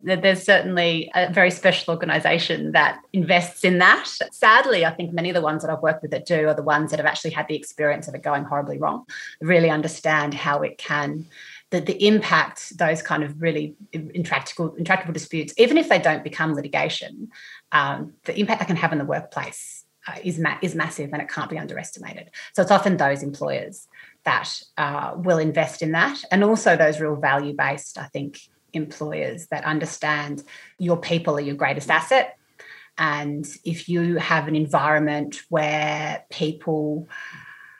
There's 0.00 0.44
certainly 0.44 1.10
a 1.14 1.32
very 1.32 1.50
special 1.50 1.92
organisation 1.92 2.72
that 2.72 3.00
invests 3.12 3.64
in 3.64 3.78
that. 3.78 4.08
Sadly, 4.30 4.86
I 4.86 4.90
think 4.90 5.12
many 5.12 5.28
of 5.28 5.34
the 5.34 5.40
ones 5.40 5.62
that 5.62 5.70
I've 5.70 5.82
worked 5.82 6.02
with 6.02 6.12
that 6.12 6.24
do 6.24 6.46
are 6.46 6.54
the 6.54 6.62
ones 6.62 6.90
that 6.90 7.00
have 7.00 7.06
actually 7.06 7.32
had 7.32 7.48
the 7.48 7.56
experience 7.56 8.06
of 8.06 8.14
it 8.14 8.22
going 8.22 8.44
horribly 8.44 8.78
wrong, 8.78 9.06
really 9.40 9.70
understand 9.70 10.34
how 10.34 10.62
it 10.62 10.78
can. 10.78 11.26
The, 11.70 11.80
the 11.80 12.06
impact 12.06 12.78
those 12.78 13.02
kind 13.02 13.22
of 13.22 13.42
really 13.42 13.74
intractable 13.92 14.74
intractable 14.76 15.12
disputes, 15.12 15.52
even 15.58 15.76
if 15.76 15.88
they 15.88 15.98
don't 15.98 16.24
become 16.24 16.54
litigation, 16.54 17.28
um, 17.72 18.14
the 18.24 18.38
impact 18.38 18.60
they 18.60 18.66
can 18.66 18.76
have 18.76 18.92
in 18.92 18.98
the 18.98 19.04
workplace 19.04 19.84
uh, 20.06 20.14
is 20.24 20.38
ma- 20.38 20.58
is 20.62 20.74
massive 20.74 21.10
and 21.12 21.20
it 21.20 21.28
can't 21.28 21.50
be 21.50 21.58
underestimated. 21.58 22.30
So 22.54 22.62
it's 22.62 22.70
often 22.70 22.96
those 22.96 23.22
employers 23.22 23.86
that 24.24 24.62
uh, 24.78 25.12
will 25.16 25.38
invest 25.38 25.82
in 25.82 25.92
that, 25.92 26.22
and 26.30 26.42
also 26.42 26.76
those 26.76 27.00
real 27.00 27.16
value 27.16 27.54
based, 27.54 27.98
I 27.98 28.06
think, 28.06 28.38
employers 28.78 29.46
that 29.48 29.64
understand 29.64 30.42
your 30.78 30.96
people 30.96 31.36
are 31.36 31.40
your 31.40 31.54
greatest 31.54 31.90
asset. 31.90 32.38
And 32.96 33.46
if 33.64 33.88
you 33.88 34.16
have 34.16 34.48
an 34.48 34.56
environment 34.56 35.42
where 35.50 36.24
people 36.30 37.08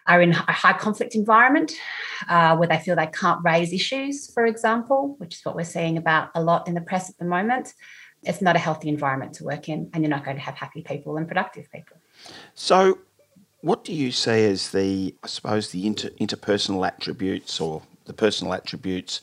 are 0.07 0.23
in 0.23 0.33
a 0.33 0.53
high 0.53 0.73
conflict 0.73 1.15
environment 1.15 1.73
uh, 2.29 2.57
where 2.57 2.69
they 2.69 2.79
feel 2.79 2.97
they 2.97 3.07
can't 3.07 3.41
raise 3.45 3.73
issues, 3.73 4.33
for 4.33 4.47
example, 4.47 5.17
which 5.19 5.37
is 5.37 5.45
what 5.45 5.57
we're 5.57 5.65
seeing 5.65 5.99
about 5.99 6.31
a 6.35 6.43
lot 6.43 6.69
in 6.69 6.75
the 6.75 6.81
press 6.81 7.11
at 7.11 7.19
the 7.19 7.25
moment, 7.25 7.75
it's 8.23 8.41
not 8.41 8.57
a 8.57 8.59
healthy 8.59 8.89
environment 8.89 9.35
to 9.35 9.45
work 9.45 9.69
in, 9.69 9.91
and 9.93 10.03
you're 10.03 10.11
not 10.11 10.25
going 10.25 10.37
to 10.37 10.43
have 10.43 10.55
happy 10.55 10.83
people 10.83 11.17
and 11.17 11.29
productive 11.29 11.71
people. 11.71 11.97
So, 12.55 12.99
what 13.61 13.85
do 13.85 13.93
you 13.93 14.13
see 14.13 14.45
as 14.45 14.71
the, 14.71 15.15
I 15.23 15.27
suppose, 15.27 15.71
the 15.71 15.87
inter- 15.87 16.11
interpersonal 16.21 16.87
attributes 16.87 17.61
or 17.61 17.83
the 18.07 18.13
personal 18.13 18.55
attributes 18.55 19.21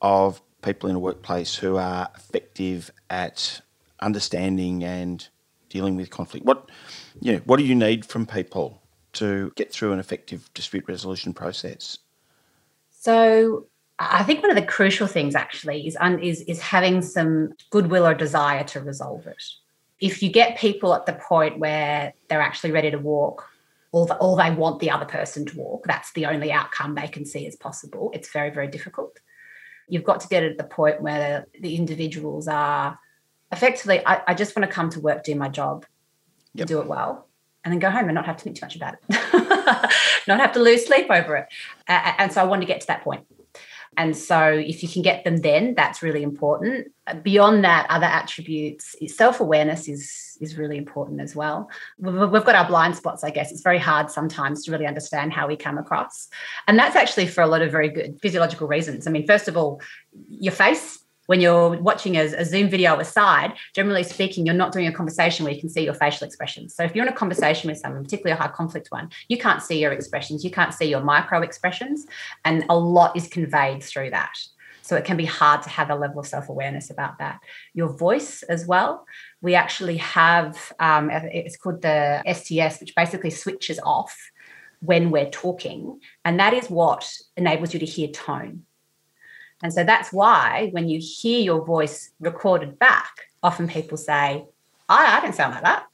of 0.00 0.40
people 0.62 0.88
in 0.88 0.96
a 0.96 0.98
workplace 0.98 1.54
who 1.54 1.76
are 1.76 2.08
effective 2.16 2.90
at 3.10 3.60
understanding 4.00 4.82
and 4.84 5.28
dealing 5.68 5.96
with 5.96 6.10
conflict? 6.10 6.46
What, 6.46 6.70
you 7.20 7.32
know, 7.32 7.40
what 7.44 7.58
do 7.58 7.64
you 7.64 7.74
need 7.74 8.06
from 8.06 8.26
people 8.26 8.80
to 9.14 9.52
get 9.56 9.72
through 9.72 9.92
an 9.92 9.98
effective 9.98 10.48
dispute 10.54 10.84
resolution 10.88 11.34
process? 11.34 11.98
So, 12.90 13.66
I 13.98 14.22
think 14.24 14.42
one 14.42 14.50
of 14.50 14.56
the 14.56 14.66
crucial 14.66 15.06
things 15.06 15.34
actually 15.34 15.86
is, 15.86 15.96
is, 16.20 16.40
is 16.42 16.60
having 16.60 17.02
some 17.02 17.52
goodwill 17.70 18.06
or 18.06 18.14
desire 18.14 18.64
to 18.64 18.80
resolve 18.80 19.26
it. 19.26 19.42
If 20.00 20.22
you 20.22 20.30
get 20.30 20.58
people 20.58 20.94
at 20.94 21.06
the 21.06 21.12
point 21.12 21.58
where 21.58 22.12
they're 22.28 22.40
actually 22.40 22.72
ready 22.72 22.90
to 22.90 22.98
walk, 22.98 23.48
or, 23.92 24.06
the, 24.06 24.16
or 24.16 24.36
they 24.36 24.50
want 24.50 24.80
the 24.80 24.90
other 24.90 25.04
person 25.04 25.44
to 25.46 25.56
walk, 25.56 25.84
that's 25.86 26.12
the 26.12 26.26
only 26.26 26.50
outcome 26.50 26.94
they 26.94 27.06
can 27.06 27.24
see 27.24 27.46
as 27.46 27.54
possible. 27.54 28.10
It's 28.14 28.30
very, 28.30 28.50
very 28.50 28.66
difficult. 28.66 29.20
You've 29.88 30.04
got 30.04 30.20
to 30.20 30.28
get 30.28 30.42
it 30.42 30.52
at 30.52 30.58
the 30.58 30.64
point 30.64 31.02
where 31.02 31.46
the 31.60 31.76
individuals 31.76 32.48
are 32.48 32.98
effectively, 33.50 34.04
I, 34.06 34.22
I 34.28 34.34
just 34.34 34.56
want 34.56 34.68
to 34.68 34.74
come 34.74 34.90
to 34.90 35.00
work, 35.00 35.24
do 35.24 35.34
my 35.34 35.48
job, 35.48 35.84
yep. 36.54 36.66
do 36.66 36.80
it 36.80 36.86
well, 36.86 37.28
and 37.64 37.72
then 37.72 37.78
go 37.78 37.90
home 37.90 38.06
and 38.06 38.14
not 38.14 38.26
have 38.26 38.36
to 38.38 38.44
think 38.44 38.56
too 38.56 38.64
much 38.64 38.76
about 38.76 38.94
it, 38.94 39.00
not 40.28 40.40
have 40.40 40.52
to 40.52 40.60
lose 40.60 40.86
sleep 40.86 41.06
over 41.10 41.36
it. 41.36 41.46
and 41.88 42.32
so 42.32 42.40
I 42.40 42.44
want 42.44 42.62
to 42.62 42.66
get 42.66 42.80
to 42.80 42.86
that 42.88 43.02
point. 43.02 43.26
And 43.96 44.16
so, 44.16 44.46
if 44.48 44.82
you 44.82 44.88
can 44.88 45.02
get 45.02 45.24
them 45.24 45.38
then, 45.38 45.74
that's 45.74 46.02
really 46.02 46.22
important. 46.22 46.92
Uh, 47.06 47.14
beyond 47.14 47.64
that, 47.64 47.86
other 47.90 48.06
attributes, 48.06 48.96
self 49.14 49.40
awareness 49.40 49.88
is, 49.88 50.38
is 50.40 50.56
really 50.56 50.78
important 50.78 51.20
as 51.20 51.36
well. 51.36 51.68
We've, 51.98 52.30
we've 52.30 52.44
got 52.44 52.54
our 52.54 52.66
blind 52.66 52.96
spots, 52.96 53.22
I 53.22 53.30
guess. 53.30 53.52
It's 53.52 53.62
very 53.62 53.78
hard 53.78 54.10
sometimes 54.10 54.64
to 54.64 54.72
really 54.72 54.86
understand 54.86 55.32
how 55.32 55.46
we 55.46 55.56
come 55.56 55.76
across. 55.76 56.28
And 56.66 56.78
that's 56.78 56.96
actually 56.96 57.26
for 57.26 57.42
a 57.42 57.46
lot 57.46 57.60
of 57.60 57.70
very 57.70 57.90
good 57.90 58.18
physiological 58.22 58.66
reasons. 58.66 59.06
I 59.06 59.10
mean, 59.10 59.26
first 59.26 59.46
of 59.46 59.56
all, 59.56 59.80
your 60.28 60.52
face 60.52 61.01
when 61.32 61.40
you're 61.40 61.80
watching 61.80 62.18
a, 62.18 62.24
a, 62.24 62.44
Zoom 62.44 62.68
video 62.68 62.98
aside, 62.98 63.54
generally 63.74 64.02
speaking, 64.02 64.44
you're 64.44 64.54
not 64.54 64.70
doing 64.70 64.86
a 64.86 64.92
conversation 64.92 65.44
where 65.44 65.54
you 65.54 65.58
can 65.58 65.70
see 65.70 65.82
your 65.82 65.94
facial 65.94 66.26
expressions. 66.26 66.74
So 66.74 66.84
if 66.84 66.94
you're 66.94 67.06
in 67.06 67.10
a 67.10 67.16
conversation 67.16 67.70
with 67.70 67.78
someone, 67.78 68.04
particularly 68.04 68.38
a 68.38 68.42
high 68.42 68.52
conflict 68.52 68.88
one, 68.90 69.08
you 69.28 69.38
can't 69.38 69.62
see 69.62 69.80
your 69.80 69.92
expressions, 69.92 70.44
you 70.44 70.50
can't 70.50 70.74
see 70.74 70.84
your 70.84 71.00
micro 71.00 71.40
expressions, 71.40 72.04
and 72.44 72.66
a 72.68 72.76
lot 72.76 73.16
is 73.16 73.28
conveyed 73.28 73.82
through 73.82 74.10
that. 74.10 74.34
So 74.82 74.94
it 74.94 75.06
can 75.06 75.16
be 75.16 75.24
hard 75.24 75.62
to 75.62 75.70
have 75.70 75.88
a 75.88 75.94
level 75.94 76.20
of 76.20 76.26
self 76.26 76.50
awareness 76.50 76.90
about 76.90 77.16
that. 77.16 77.40
Your 77.72 77.96
voice 77.96 78.42
as 78.42 78.66
well. 78.66 79.06
We 79.40 79.54
actually 79.54 79.96
have, 79.96 80.70
um, 80.80 81.08
it's 81.10 81.56
called 81.56 81.80
the 81.80 82.22
STS, 82.30 82.78
which 82.78 82.94
basically 82.94 83.30
switches 83.30 83.80
off 83.86 84.14
when 84.80 85.10
we're 85.10 85.30
talking. 85.30 85.98
And 86.26 86.38
that 86.38 86.52
is 86.52 86.68
what 86.68 87.10
enables 87.38 87.72
you 87.72 87.80
to 87.80 87.86
hear 87.86 88.08
tone. 88.08 88.66
And 89.62 89.72
so 89.72 89.84
that's 89.84 90.12
why 90.12 90.68
when 90.72 90.88
you 90.88 91.00
hear 91.00 91.40
your 91.40 91.64
voice 91.64 92.10
recorded 92.20 92.78
back, 92.78 93.28
often 93.42 93.68
people 93.68 93.96
say, 93.96 94.44
I, 94.88 95.18
I 95.18 95.20
don't 95.20 95.34
sound 95.34 95.54
like 95.54 95.62
that. 95.62 95.86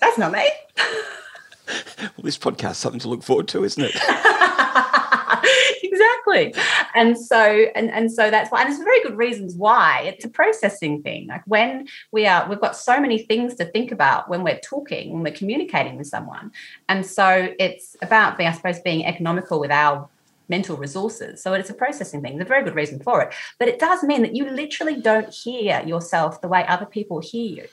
That's 0.00 0.18
not 0.18 0.32
me. 0.32 0.48
well, 0.76 2.12
this 2.22 2.38
podcast 2.38 2.72
is 2.72 2.78
something 2.78 3.00
to 3.00 3.08
look 3.08 3.22
forward 3.22 3.48
to, 3.48 3.64
isn't 3.64 3.82
it? 3.82 3.94
exactly. 5.82 6.54
And 6.94 7.18
so 7.18 7.66
and, 7.74 7.90
and 7.90 8.10
so 8.12 8.30
that's 8.30 8.50
why 8.50 8.62
and 8.62 8.70
there's 8.70 8.82
very 8.82 9.02
good 9.02 9.16
reasons 9.16 9.54
why. 9.54 10.02
It's 10.06 10.24
a 10.24 10.28
processing 10.28 11.02
thing. 11.02 11.26
Like 11.26 11.42
when 11.46 11.88
we 12.12 12.26
are 12.26 12.48
we've 12.48 12.60
got 12.60 12.76
so 12.76 13.00
many 13.00 13.18
things 13.18 13.54
to 13.56 13.64
think 13.64 13.92
about 13.92 14.28
when 14.28 14.42
we're 14.42 14.60
talking, 14.60 15.12
when 15.12 15.22
we're 15.22 15.34
communicating 15.34 15.96
with 15.96 16.06
someone. 16.06 16.52
And 16.88 17.04
so 17.04 17.52
it's 17.58 17.96
about 18.02 18.38
being, 18.38 18.48
I 18.48 18.52
suppose, 18.52 18.80
being 18.80 19.04
economical 19.04 19.60
with 19.60 19.70
our 19.70 20.08
mental 20.48 20.76
resources. 20.76 21.42
So 21.42 21.52
it's 21.54 21.70
a 21.70 21.74
processing 21.74 22.22
thing. 22.22 22.36
There's 22.36 22.46
a 22.46 22.48
very 22.48 22.64
good 22.64 22.74
reason 22.74 23.00
for 23.00 23.22
it. 23.22 23.34
But 23.58 23.68
it 23.68 23.78
does 23.78 24.02
mean 24.02 24.22
that 24.22 24.34
you 24.34 24.48
literally 24.50 25.00
don't 25.00 25.32
hear 25.32 25.82
yourself 25.84 26.40
the 26.40 26.48
way 26.48 26.64
other 26.66 26.86
people 26.86 27.20
hear 27.20 27.56
you. 27.56 27.68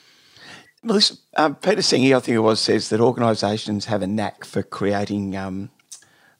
This, 0.83 1.17
um, 1.37 1.55
Peter 1.55 1.81
Senge, 1.81 2.15
I 2.15 2.19
think 2.19 2.35
it 2.35 2.39
was, 2.39 2.59
says 2.59 2.89
that 2.89 2.99
organisations 2.99 3.85
have 3.85 4.01
a 4.01 4.07
knack 4.07 4.43
for 4.43 4.63
creating 4.63 5.37
um, 5.37 5.69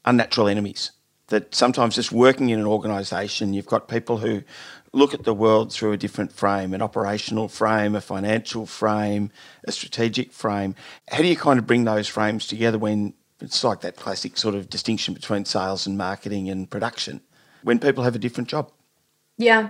unnatural 0.03 0.47
enemies. 0.47 0.91
That 1.27 1.55
sometimes 1.55 1.95
just 1.95 2.11
working 2.11 2.49
in 2.49 2.59
an 2.59 2.65
organisation, 2.65 3.53
you've 3.53 3.65
got 3.65 3.87
people 3.87 4.17
who 4.17 4.43
look 4.91 5.13
at 5.13 5.23
the 5.23 5.33
world 5.33 5.71
through 5.71 5.93
a 5.93 5.97
different 5.97 6.31
frame, 6.31 6.73
an 6.73 6.81
operational 6.81 7.47
frame, 7.47 7.95
a 7.95 8.01
financial 8.01 8.65
frame, 8.65 9.31
a 9.65 9.71
strategic 9.71 10.31
frame. 10.31 10.75
How 11.09 11.19
do 11.19 11.27
you 11.27 11.35
kind 11.35 11.57
of 11.57 11.65
bring 11.65 11.85
those 11.85 12.07
frames 12.07 12.45
together 12.45 12.77
when 12.77 13.13
it's 13.43 13.63
like 13.63 13.81
that 13.81 13.95
classic 13.97 14.37
sort 14.37 14.55
of 14.55 14.69
distinction 14.69 15.13
between 15.13 15.45
sales 15.45 15.85
and 15.85 15.97
marketing 15.97 16.49
and 16.49 16.69
production 16.69 17.21
when 17.63 17.79
people 17.79 18.03
have 18.03 18.15
a 18.15 18.19
different 18.19 18.49
job. 18.49 18.71
Yeah. 19.37 19.69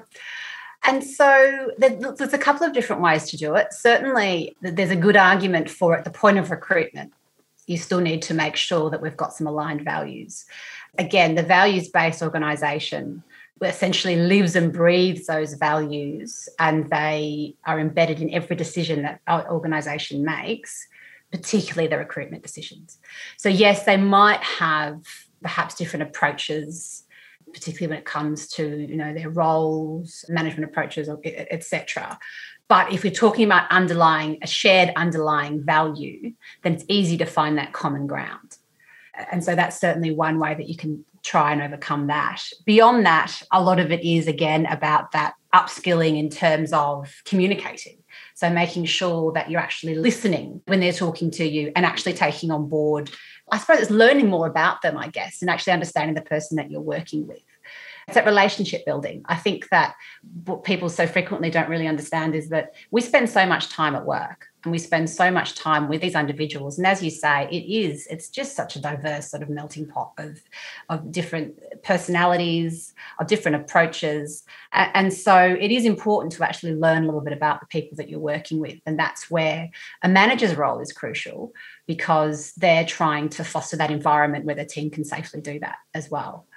And 0.85 1.03
so 1.03 1.71
there's 1.77 2.33
a 2.33 2.37
couple 2.37 2.67
of 2.67 2.73
different 2.73 3.01
ways 3.01 3.29
to 3.31 3.37
do 3.37 3.55
it. 3.55 3.73
Certainly, 3.73 4.55
there's 4.61 4.91
a 4.91 4.95
good 4.95 5.15
argument 5.15 5.69
for 5.69 5.97
at 5.97 6.03
the 6.03 6.11
point 6.11 6.37
of 6.37 6.51
recruitment. 6.51 7.13
You 7.67 7.77
still 7.77 8.01
need 8.01 8.21
to 8.23 8.33
make 8.33 8.57
sure 8.57 8.89
that 8.89 9.01
we've 9.01 9.15
got 9.15 9.33
some 9.33 9.47
aligned 9.47 9.85
values. 9.85 10.45
Again, 10.97 11.35
the 11.35 11.43
values 11.43 11.87
based 11.87 12.21
organisation 12.21 13.23
essentially 13.61 14.17
lives 14.17 14.57
and 14.57 14.73
breathes 14.73 15.25
those 15.27 15.53
values 15.53 16.49
and 16.59 16.89
they 16.89 17.55
are 17.65 17.79
embedded 17.79 18.21
in 18.21 18.33
every 18.33 18.57
decision 18.57 19.03
that 19.03 19.21
our 19.27 19.49
organisation 19.49 20.25
makes 20.25 20.85
particularly 21.33 21.87
the 21.87 21.97
recruitment 21.97 22.43
decisions. 22.43 22.99
So, 23.37 23.49
yes, 23.49 23.85
they 23.85 23.97
might 23.97 24.41
have 24.43 25.01
perhaps 25.41 25.73
different 25.73 26.03
approaches, 26.03 27.03
particularly 27.51 27.89
when 27.89 27.97
it 27.97 28.05
comes 28.05 28.47
to 28.49 28.63
you 28.63 28.95
know 28.95 29.13
their 29.13 29.29
roles, 29.29 30.23
management 30.29 30.69
approaches, 30.69 31.09
etc. 31.25 32.19
But 32.69 32.93
if 32.93 33.03
we're 33.03 33.11
talking 33.11 33.45
about 33.45 33.69
underlying 33.71 34.37
a 34.43 34.47
shared 34.47 34.93
underlying 34.95 35.63
value, 35.65 36.33
then 36.61 36.75
it's 36.75 36.85
easy 36.87 37.17
to 37.17 37.25
find 37.25 37.57
that 37.57 37.73
common 37.73 38.05
ground. 38.07 38.57
And 39.31 39.43
so 39.43 39.55
that's 39.55 39.79
certainly 39.79 40.11
one 40.11 40.39
way 40.39 40.53
that 40.53 40.69
you 40.69 40.77
can 40.77 41.03
try 41.23 41.51
and 41.51 41.61
overcome 41.61 42.07
that. 42.07 42.43
Beyond 42.65 43.05
that, 43.05 43.41
a 43.51 43.61
lot 43.61 43.79
of 43.79 43.91
it 43.91 44.03
is 44.03 44.27
again 44.27 44.65
about 44.67 45.11
that 45.11 45.33
upskilling 45.53 46.17
in 46.17 46.29
terms 46.29 46.73
of 46.73 47.21
communicating. 47.25 48.02
So 48.35 48.49
making 48.49 48.85
sure 48.85 49.31
that 49.33 49.49
you're 49.49 49.61
actually 49.61 49.95
listening 49.95 50.61
when 50.65 50.79
they're 50.79 50.93
talking 50.93 51.31
to 51.31 51.45
you 51.45 51.71
and 51.75 51.85
actually 51.85 52.13
taking 52.13 52.51
on 52.51 52.69
board. 52.69 53.11
I 53.51 53.57
suppose 53.57 53.79
it's 53.79 53.91
learning 53.91 54.29
more 54.29 54.47
about 54.47 54.81
them, 54.81 54.97
I 54.97 55.07
guess, 55.07 55.41
and 55.41 55.49
actually 55.49 55.73
understanding 55.73 56.15
the 56.15 56.21
person 56.21 56.57
that 56.57 56.71
you're 56.71 56.81
working 56.81 57.27
with. 57.27 57.43
It's 58.07 58.15
that 58.15 58.25
relationship 58.25 58.85
building. 58.85 59.23
I 59.25 59.35
think 59.35 59.69
that 59.69 59.95
what 60.45 60.63
people 60.63 60.89
so 60.89 61.07
frequently 61.07 61.49
don't 61.49 61.69
really 61.69 61.87
understand 61.87 62.35
is 62.35 62.49
that 62.49 62.73
we 62.91 63.01
spend 63.01 63.29
so 63.29 63.45
much 63.45 63.69
time 63.69 63.95
at 63.95 64.05
work 64.05 64.47
and 64.63 64.71
we 64.71 64.77
spend 64.77 65.09
so 65.09 65.29
much 65.29 65.55
time 65.55 65.89
with 65.89 66.01
these 66.01 66.15
individuals. 66.15 66.77
And 66.77 66.87
as 66.87 67.03
you 67.03 67.09
say 67.09 67.47
it 67.51 67.63
is 67.63 68.07
it's 68.07 68.29
just 68.29 68.55
such 68.55 68.75
a 68.75 68.81
diverse 68.81 69.29
sort 69.29 69.43
of 69.43 69.49
melting 69.49 69.87
pot 69.87 70.13
of 70.17 70.39
of 70.89 71.11
different 71.11 71.55
personalities 71.83 72.93
of 73.19 73.27
different 73.27 73.61
approaches. 73.61 74.43
And 74.71 75.13
so 75.13 75.37
it 75.37 75.71
is 75.71 75.85
important 75.85 76.33
to 76.33 76.43
actually 76.43 76.75
learn 76.75 77.03
a 77.03 77.05
little 77.05 77.21
bit 77.21 77.33
about 77.33 77.59
the 77.59 77.67
people 77.67 77.97
that 77.97 78.09
you're 78.09 78.19
working 78.19 78.59
with. 78.59 78.79
And 78.85 78.97
that's 78.97 79.29
where 79.29 79.69
a 80.01 80.09
manager's 80.09 80.55
role 80.55 80.79
is 80.79 80.93
crucial 80.93 81.51
because 81.87 82.53
they're 82.53 82.85
trying 82.85 83.29
to 83.29 83.43
foster 83.43 83.77
that 83.77 83.91
environment 83.91 84.45
where 84.45 84.55
the 84.55 84.65
team 84.65 84.89
can 84.89 85.03
safely 85.03 85.41
do 85.41 85.59
that 85.59 85.75
as 85.93 86.09
well. 86.09 86.47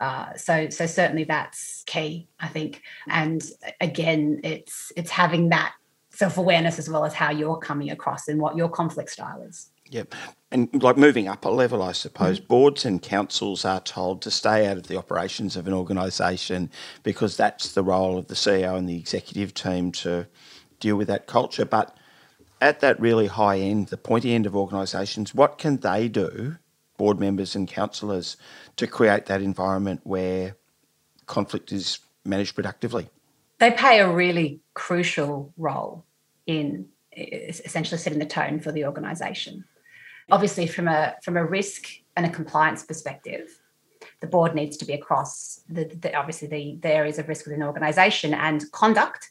Uh, 0.00 0.34
so 0.34 0.68
so 0.70 0.86
certainly 0.86 1.24
that's 1.24 1.84
key 1.86 2.28
i 2.40 2.48
think. 2.48 2.82
And 3.08 3.42
again 3.80 4.40
it's 4.42 4.92
it's 4.96 5.10
having 5.10 5.50
that 5.50 5.72
self 6.14 6.38
awareness 6.38 6.78
as 6.78 6.88
well 6.88 7.04
as 7.04 7.12
how 7.12 7.30
you're 7.30 7.56
coming 7.56 7.90
across 7.90 8.28
and 8.28 8.40
what 8.40 8.56
your 8.56 8.68
conflict 8.68 9.10
style 9.10 9.42
is. 9.42 9.70
Yep. 9.90 10.14
And 10.50 10.82
like 10.82 10.96
moving 10.96 11.28
up 11.28 11.44
a 11.44 11.48
level, 11.48 11.82
I 11.82 11.92
suppose, 11.92 12.38
mm-hmm. 12.38 12.46
boards 12.46 12.84
and 12.84 13.02
councils 13.02 13.64
are 13.64 13.80
told 13.80 14.22
to 14.22 14.30
stay 14.30 14.66
out 14.66 14.76
of 14.76 14.86
the 14.86 14.96
operations 14.96 15.56
of 15.56 15.66
an 15.66 15.74
organisation 15.74 16.70
because 17.02 17.36
that's 17.36 17.72
the 17.72 17.82
role 17.82 18.16
of 18.16 18.28
the 18.28 18.34
CEO 18.34 18.76
and 18.76 18.88
the 18.88 18.96
executive 18.96 19.52
team 19.52 19.92
to 19.92 20.26
deal 20.80 20.96
with 20.96 21.08
that 21.08 21.26
culture. 21.26 21.64
But 21.64 21.96
at 22.60 22.80
that 22.80 22.98
really 23.00 23.26
high 23.26 23.58
end, 23.58 23.88
the 23.88 23.96
pointy 23.96 24.34
end 24.34 24.46
of 24.46 24.56
organisations, 24.56 25.34
what 25.34 25.58
can 25.58 25.78
they 25.78 26.08
do, 26.08 26.56
board 26.96 27.20
members 27.20 27.54
and 27.54 27.68
councillors, 27.68 28.36
to 28.76 28.86
create 28.86 29.26
that 29.26 29.42
environment 29.42 30.00
where 30.04 30.56
conflict 31.26 31.72
is 31.72 31.98
managed 32.24 32.54
productively? 32.54 33.08
They 33.60 33.70
play 33.70 34.00
a 34.00 34.10
really 34.10 34.60
crucial 34.74 35.52
role 35.56 36.04
in 36.46 36.86
essentially 37.16 37.98
setting 37.98 38.18
the 38.18 38.26
tone 38.26 38.60
for 38.60 38.72
the 38.72 38.84
organization 38.84 39.64
obviously 40.30 40.66
from 40.66 40.88
a 40.88 41.14
from 41.22 41.36
a 41.36 41.44
risk 41.44 41.86
and 42.16 42.26
a 42.26 42.30
compliance 42.30 42.82
perspective 42.82 43.60
the 44.20 44.26
board 44.26 44.54
needs 44.54 44.76
to 44.78 44.84
be 44.84 44.94
across 44.94 45.60
the, 45.68 45.84
the 46.00 46.14
obviously 46.14 46.48
the, 46.48 46.78
the 46.80 46.94
areas 46.94 47.18
of 47.18 47.28
risk 47.28 47.46
within 47.46 47.62
an 47.62 47.68
organization 47.68 48.34
and 48.34 48.70
conduct 48.72 49.30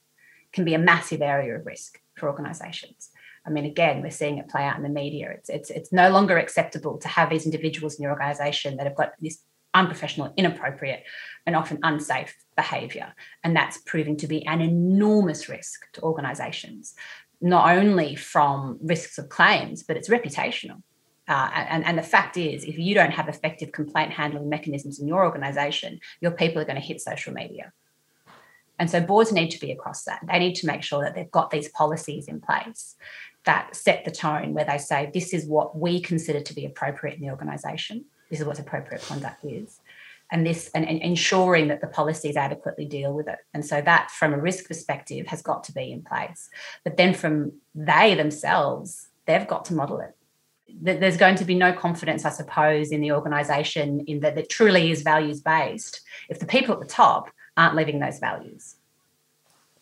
can 0.51 0.65
be 0.65 0.73
a 0.73 0.79
massive 0.79 1.21
area 1.21 1.55
of 1.55 1.65
risk 1.65 1.99
for 2.15 2.29
organizations. 2.29 3.09
I 3.45 3.49
mean, 3.49 3.65
again, 3.65 4.01
we're 4.01 4.11
seeing 4.11 4.37
it 4.37 4.47
play 4.47 4.63
out 4.63 4.77
in 4.77 4.83
the 4.83 4.89
media. 4.89 5.31
It's 5.31 5.49
it's 5.49 5.69
it's 5.69 5.91
no 5.91 6.09
longer 6.09 6.37
acceptable 6.37 6.97
to 6.99 7.07
have 7.07 7.29
these 7.29 7.45
individuals 7.45 7.95
in 7.95 8.03
your 8.03 8.11
organization 8.11 8.77
that 8.77 8.87
have 8.87 8.95
got 8.95 9.13
this 9.19 9.39
unprofessional, 9.73 10.33
inappropriate, 10.37 11.03
and 11.45 11.55
often 11.55 11.79
unsafe 11.83 12.35
behavior. 12.55 13.13
And 13.43 13.55
that's 13.55 13.77
proving 13.79 14.17
to 14.17 14.27
be 14.27 14.45
an 14.45 14.61
enormous 14.61 15.49
risk 15.49 15.91
to 15.93 16.01
organizations, 16.01 16.95
not 17.41 17.75
only 17.75 18.15
from 18.15 18.77
risks 18.81 19.17
of 19.17 19.29
claims, 19.29 19.83
but 19.83 19.97
it's 19.97 20.09
reputational. 20.09 20.81
Uh, 21.27 21.49
and, 21.53 21.85
and 21.85 21.97
the 21.97 22.03
fact 22.03 22.37
is, 22.37 22.65
if 22.65 22.77
you 22.77 22.93
don't 22.93 23.11
have 23.11 23.29
effective 23.29 23.71
complaint 23.71 24.11
handling 24.11 24.49
mechanisms 24.49 24.99
in 24.99 25.07
your 25.07 25.23
organization, 25.23 25.99
your 26.19 26.31
people 26.31 26.61
are 26.61 26.65
going 26.65 26.79
to 26.79 26.81
hit 26.85 26.99
social 26.99 27.33
media. 27.33 27.71
And 28.79 28.89
so 28.89 28.99
boards 28.99 29.31
need 29.31 29.49
to 29.49 29.59
be 29.59 29.71
across 29.71 30.03
that. 30.03 30.19
They 30.27 30.39
need 30.39 30.55
to 30.55 30.67
make 30.67 30.83
sure 30.83 31.03
that 31.03 31.15
they've 31.15 31.31
got 31.31 31.51
these 31.51 31.69
policies 31.69 32.27
in 32.27 32.41
place 32.41 32.95
that 33.45 33.75
set 33.75 34.03
the 34.03 34.11
tone 34.11 34.53
where 34.53 34.65
they 34.65 34.77
say, 34.77 35.11
this 35.13 35.33
is 35.33 35.45
what 35.45 35.77
we 35.77 36.01
consider 36.01 36.41
to 36.41 36.53
be 36.53 36.65
appropriate 36.65 37.15
in 37.15 37.21
the 37.21 37.29
organization. 37.29 38.05
This 38.33 38.39
is 38.39 38.47
what 38.47 38.57
appropriate 38.57 39.03
conduct 39.03 39.45
is. 39.45 39.79
And 40.31 40.43
this 40.43 40.71
and, 40.73 40.87
and 40.87 40.99
ensuring 41.03 41.67
that 41.67 41.81
the 41.81 41.87
policies 41.87 42.35
adequately 42.35 42.85
deal 42.85 43.13
with 43.13 43.27
it. 43.27 43.37
And 43.53 43.63
so 43.63 43.79
that 43.81 44.09
from 44.09 44.33
a 44.33 44.39
risk 44.39 44.67
perspective 44.67 45.27
has 45.27 45.43
got 45.43 45.63
to 45.65 45.71
be 45.71 45.91
in 45.91 46.01
place. 46.01 46.49
But 46.83 46.97
then 46.97 47.13
from 47.13 47.51
they 47.75 48.15
themselves, 48.15 49.09
they've 49.27 49.47
got 49.47 49.65
to 49.65 49.75
model 49.75 49.99
it 49.99 50.15
there's 50.81 51.17
going 51.17 51.35
to 51.35 51.45
be 51.45 51.53
no 51.53 51.71
confidence, 51.71 52.25
I 52.25 52.31
suppose, 52.31 52.91
in 52.91 52.99
the 53.01 53.11
organisation 53.11 53.99
in 54.07 54.21
that 54.21 54.35
it 54.35 54.49
truly 54.49 54.89
is 54.89 55.03
values 55.03 55.39
based 55.39 56.01
if 56.29 56.39
the 56.39 56.47
people 56.47 56.73
at 56.73 56.79
the 56.79 56.87
top 56.87 57.29
aren't 57.55 57.75
living 57.75 57.99
those 57.99 58.17
values. 58.17 58.77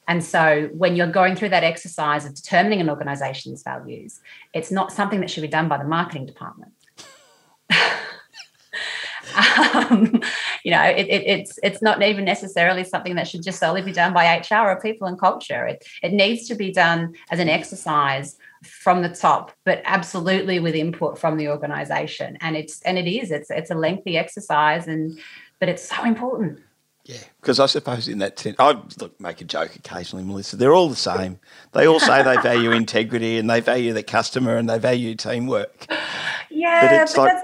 And 0.10 0.22
so 0.22 0.70
when 0.74 0.98
you're 0.98 1.08
going 1.08 1.38
through 1.38 1.50
that 1.50 1.64
exercise 1.64 2.26
of 2.26 2.36
determining 2.36 2.82
an 2.82 2.90
organisation's 2.90 3.64
values, 3.64 4.20
it's 4.54 4.70
not 4.70 4.92
something 4.92 5.22
that 5.22 5.30
should 5.30 5.44
be 5.44 5.48
done 5.48 5.70
by 5.70 5.78
the 5.78 5.86
marketing 5.86 6.26
department. 6.26 6.74
um, 9.36 10.22
you 10.64 10.72
know, 10.72 10.84
it, 10.84 11.08
it, 11.08 11.24
it's 11.28 11.60
it's 11.64 11.82
not 11.82 12.02
even 12.02 12.26
necessarily 12.26 12.84
something 12.84 13.16
that 13.16 13.28
should 13.28 13.44
just 13.44 13.60
solely 13.60 13.82
be 13.82 13.92
done 13.92 14.14
by 14.14 14.38
HR 14.38 14.70
or 14.70 14.80
people 14.82 15.08
and 15.08 15.20
culture. 15.20 15.66
It 15.66 15.86
it 16.02 16.14
needs 16.14 16.48
to 16.48 16.56
be 16.56 16.72
done 16.72 17.16
as 17.30 17.40
an 17.40 17.50
exercise 17.50 18.38
from 18.64 19.02
the 19.02 19.10
top, 19.10 19.52
but 19.66 19.82
absolutely 19.86 20.60
with 20.60 20.76
input 20.76 21.18
from 21.18 21.38
the 21.38 21.50
organisation. 21.50 22.38
And 22.42 22.56
it's 22.56 22.82
and 22.84 22.98
it 22.98 23.08
is 23.08 23.32
it's 23.32 23.50
it's 23.50 23.72
a 23.72 23.76
lengthy 23.76 24.18
exercise, 24.18 24.88
and 24.88 25.20
but 25.60 25.70
it's 25.70 25.88
so 25.88 26.04
important. 26.04 26.60
Yeah, 27.06 27.18
because 27.40 27.60
I 27.60 27.66
suppose 27.66 28.08
in 28.08 28.20
that 28.20 28.38
sense, 28.38 28.56
I 28.60 28.80
look 29.00 29.20
make 29.20 29.42
a 29.42 29.44
joke 29.44 29.76
occasionally, 29.76 30.24
Melissa. 30.24 30.56
They're 30.56 30.74
all 30.74 30.90
the 30.90 30.96
same. 30.96 31.40
They 31.72 31.88
all 31.88 32.00
say 32.00 32.22
they 32.22 32.38
value 32.38 32.72
integrity 32.74 33.40
and 33.40 33.50
they 33.50 33.60
value 33.60 33.92
the 33.94 34.04
customer 34.04 34.56
and 34.58 34.70
they 34.70 34.78
value 34.78 35.16
teamwork. 35.16 35.88
Yeah, 36.52 36.88
but 36.88 37.02
it's 37.02 37.16
but 37.16 37.34
like 37.34 37.44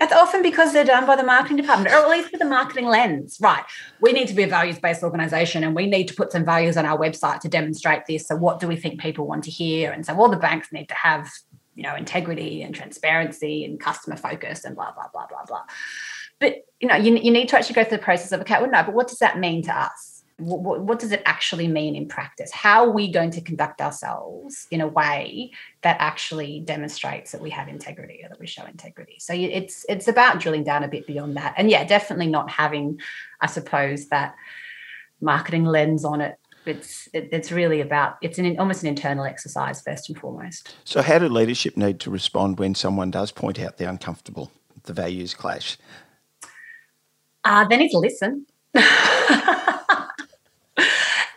that's 0.00 0.14
often 0.14 0.40
because 0.42 0.72
they're 0.72 0.82
done 0.82 1.06
by 1.06 1.14
the 1.14 1.22
marketing 1.22 1.58
department, 1.58 1.94
or 1.94 1.98
at 1.98 2.08
least 2.08 2.32
with 2.32 2.40
a 2.40 2.46
marketing 2.46 2.86
lens. 2.86 3.36
Right. 3.38 3.62
We 4.00 4.12
need 4.12 4.28
to 4.28 4.34
be 4.34 4.42
a 4.42 4.48
values 4.48 4.78
based 4.78 5.02
organization 5.02 5.62
and 5.62 5.76
we 5.76 5.86
need 5.86 6.08
to 6.08 6.14
put 6.14 6.32
some 6.32 6.42
values 6.42 6.78
on 6.78 6.86
our 6.86 6.98
website 6.98 7.40
to 7.40 7.48
demonstrate 7.48 8.06
this. 8.06 8.26
So, 8.26 8.34
what 8.34 8.60
do 8.60 8.66
we 8.66 8.76
think 8.76 8.98
people 8.98 9.26
want 9.26 9.44
to 9.44 9.50
hear? 9.50 9.92
And 9.92 10.04
so, 10.06 10.16
all 10.16 10.30
the 10.30 10.38
banks 10.38 10.72
need 10.72 10.88
to 10.88 10.94
have, 10.94 11.30
you 11.74 11.82
know, 11.82 11.94
integrity 11.94 12.62
and 12.62 12.74
transparency 12.74 13.62
and 13.62 13.78
customer 13.78 14.16
focus 14.16 14.64
and 14.64 14.74
blah, 14.74 14.90
blah, 14.92 15.08
blah, 15.12 15.26
blah, 15.26 15.44
blah. 15.46 15.64
But, 16.38 16.64
you 16.80 16.88
know, 16.88 16.96
you, 16.96 17.16
you 17.16 17.30
need 17.30 17.50
to 17.50 17.58
actually 17.58 17.74
go 17.74 17.84
through 17.84 17.98
the 17.98 18.02
process 18.02 18.32
of, 18.32 18.40
okay, 18.40 18.58
well, 18.58 18.70
no, 18.70 18.82
but 18.82 18.94
what 18.94 19.08
does 19.08 19.18
that 19.18 19.38
mean 19.38 19.62
to 19.64 19.78
us? 19.78 20.09
What, 20.40 20.80
what, 20.80 20.98
does 20.98 21.12
it 21.12 21.22
actually 21.26 21.68
mean 21.68 21.94
in 21.94 22.08
practice? 22.08 22.50
How 22.52 22.84
are 22.84 22.90
we 22.90 23.10
going 23.10 23.30
to 23.32 23.40
conduct 23.40 23.80
ourselves 23.80 24.66
in 24.70 24.80
a 24.80 24.88
way 24.88 25.52
that 25.82 25.96
actually 26.00 26.60
demonstrates 26.60 27.32
that 27.32 27.40
we 27.40 27.50
have 27.50 27.68
integrity 27.68 28.20
or 28.24 28.28
that 28.28 28.40
we 28.40 28.46
show 28.46 28.64
integrity? 28.64 29.16
So 29.18 29.32
it's 29.34 29.84
it's 29.88 30.08
about 30.08 30.40
drilling 30.40 30.64
down 30.64 30.82
a 30.82 30.88
bit 30.88 31.06
beyond 31.06 31.36
that, 31.36 31.54
and 31.56 31.70
yeah, 31.70 31.84
definitely 31.84 32.26
not 32.26 32.50
having, 32.50 33.00
I 33.40 33.46
suppose, 33.46 34.08
that 34.08 34.34
marketing 35.20 35.64
lens 35.64 36.04
on 36.04 36.20
it. 36.20 36.38
It's 36.66 37.08
it, 37.12 37.28
it's 37.32 37.50
really 37.52 37.80
about 37.80 38.16
it's 38.22 38.38
an 38.38 38.58
almost 38.58 38.82
an 38.82 38.88
internal 38.88 39.24
exercise 39.24 39.80
first 39.80 40.08
and 40.08 40.18
foremost. 40.18 40.74
So, 40.84 41.02
how 41.02 41.18
do 41.18 41.28
leadership 41.28 41.76
need 41.76 42.00
to 42.00 42.10
respond 42.10 42.58
when 42.58 42.74
someone 42.74 43.10
does 43.10 43.32
point 43.32 43.58
out 43.58 43.78
the 43.78 43.88
uncomfortable, 43.88 44.50
the 44.84 44.92
values 44.92 45.34
clash? 45.34 45.78
Uh, 47.44 47.66
they 47.66 47.76
need 47.76 47.90
to 47.90 47.98
listen. 47.98 48.46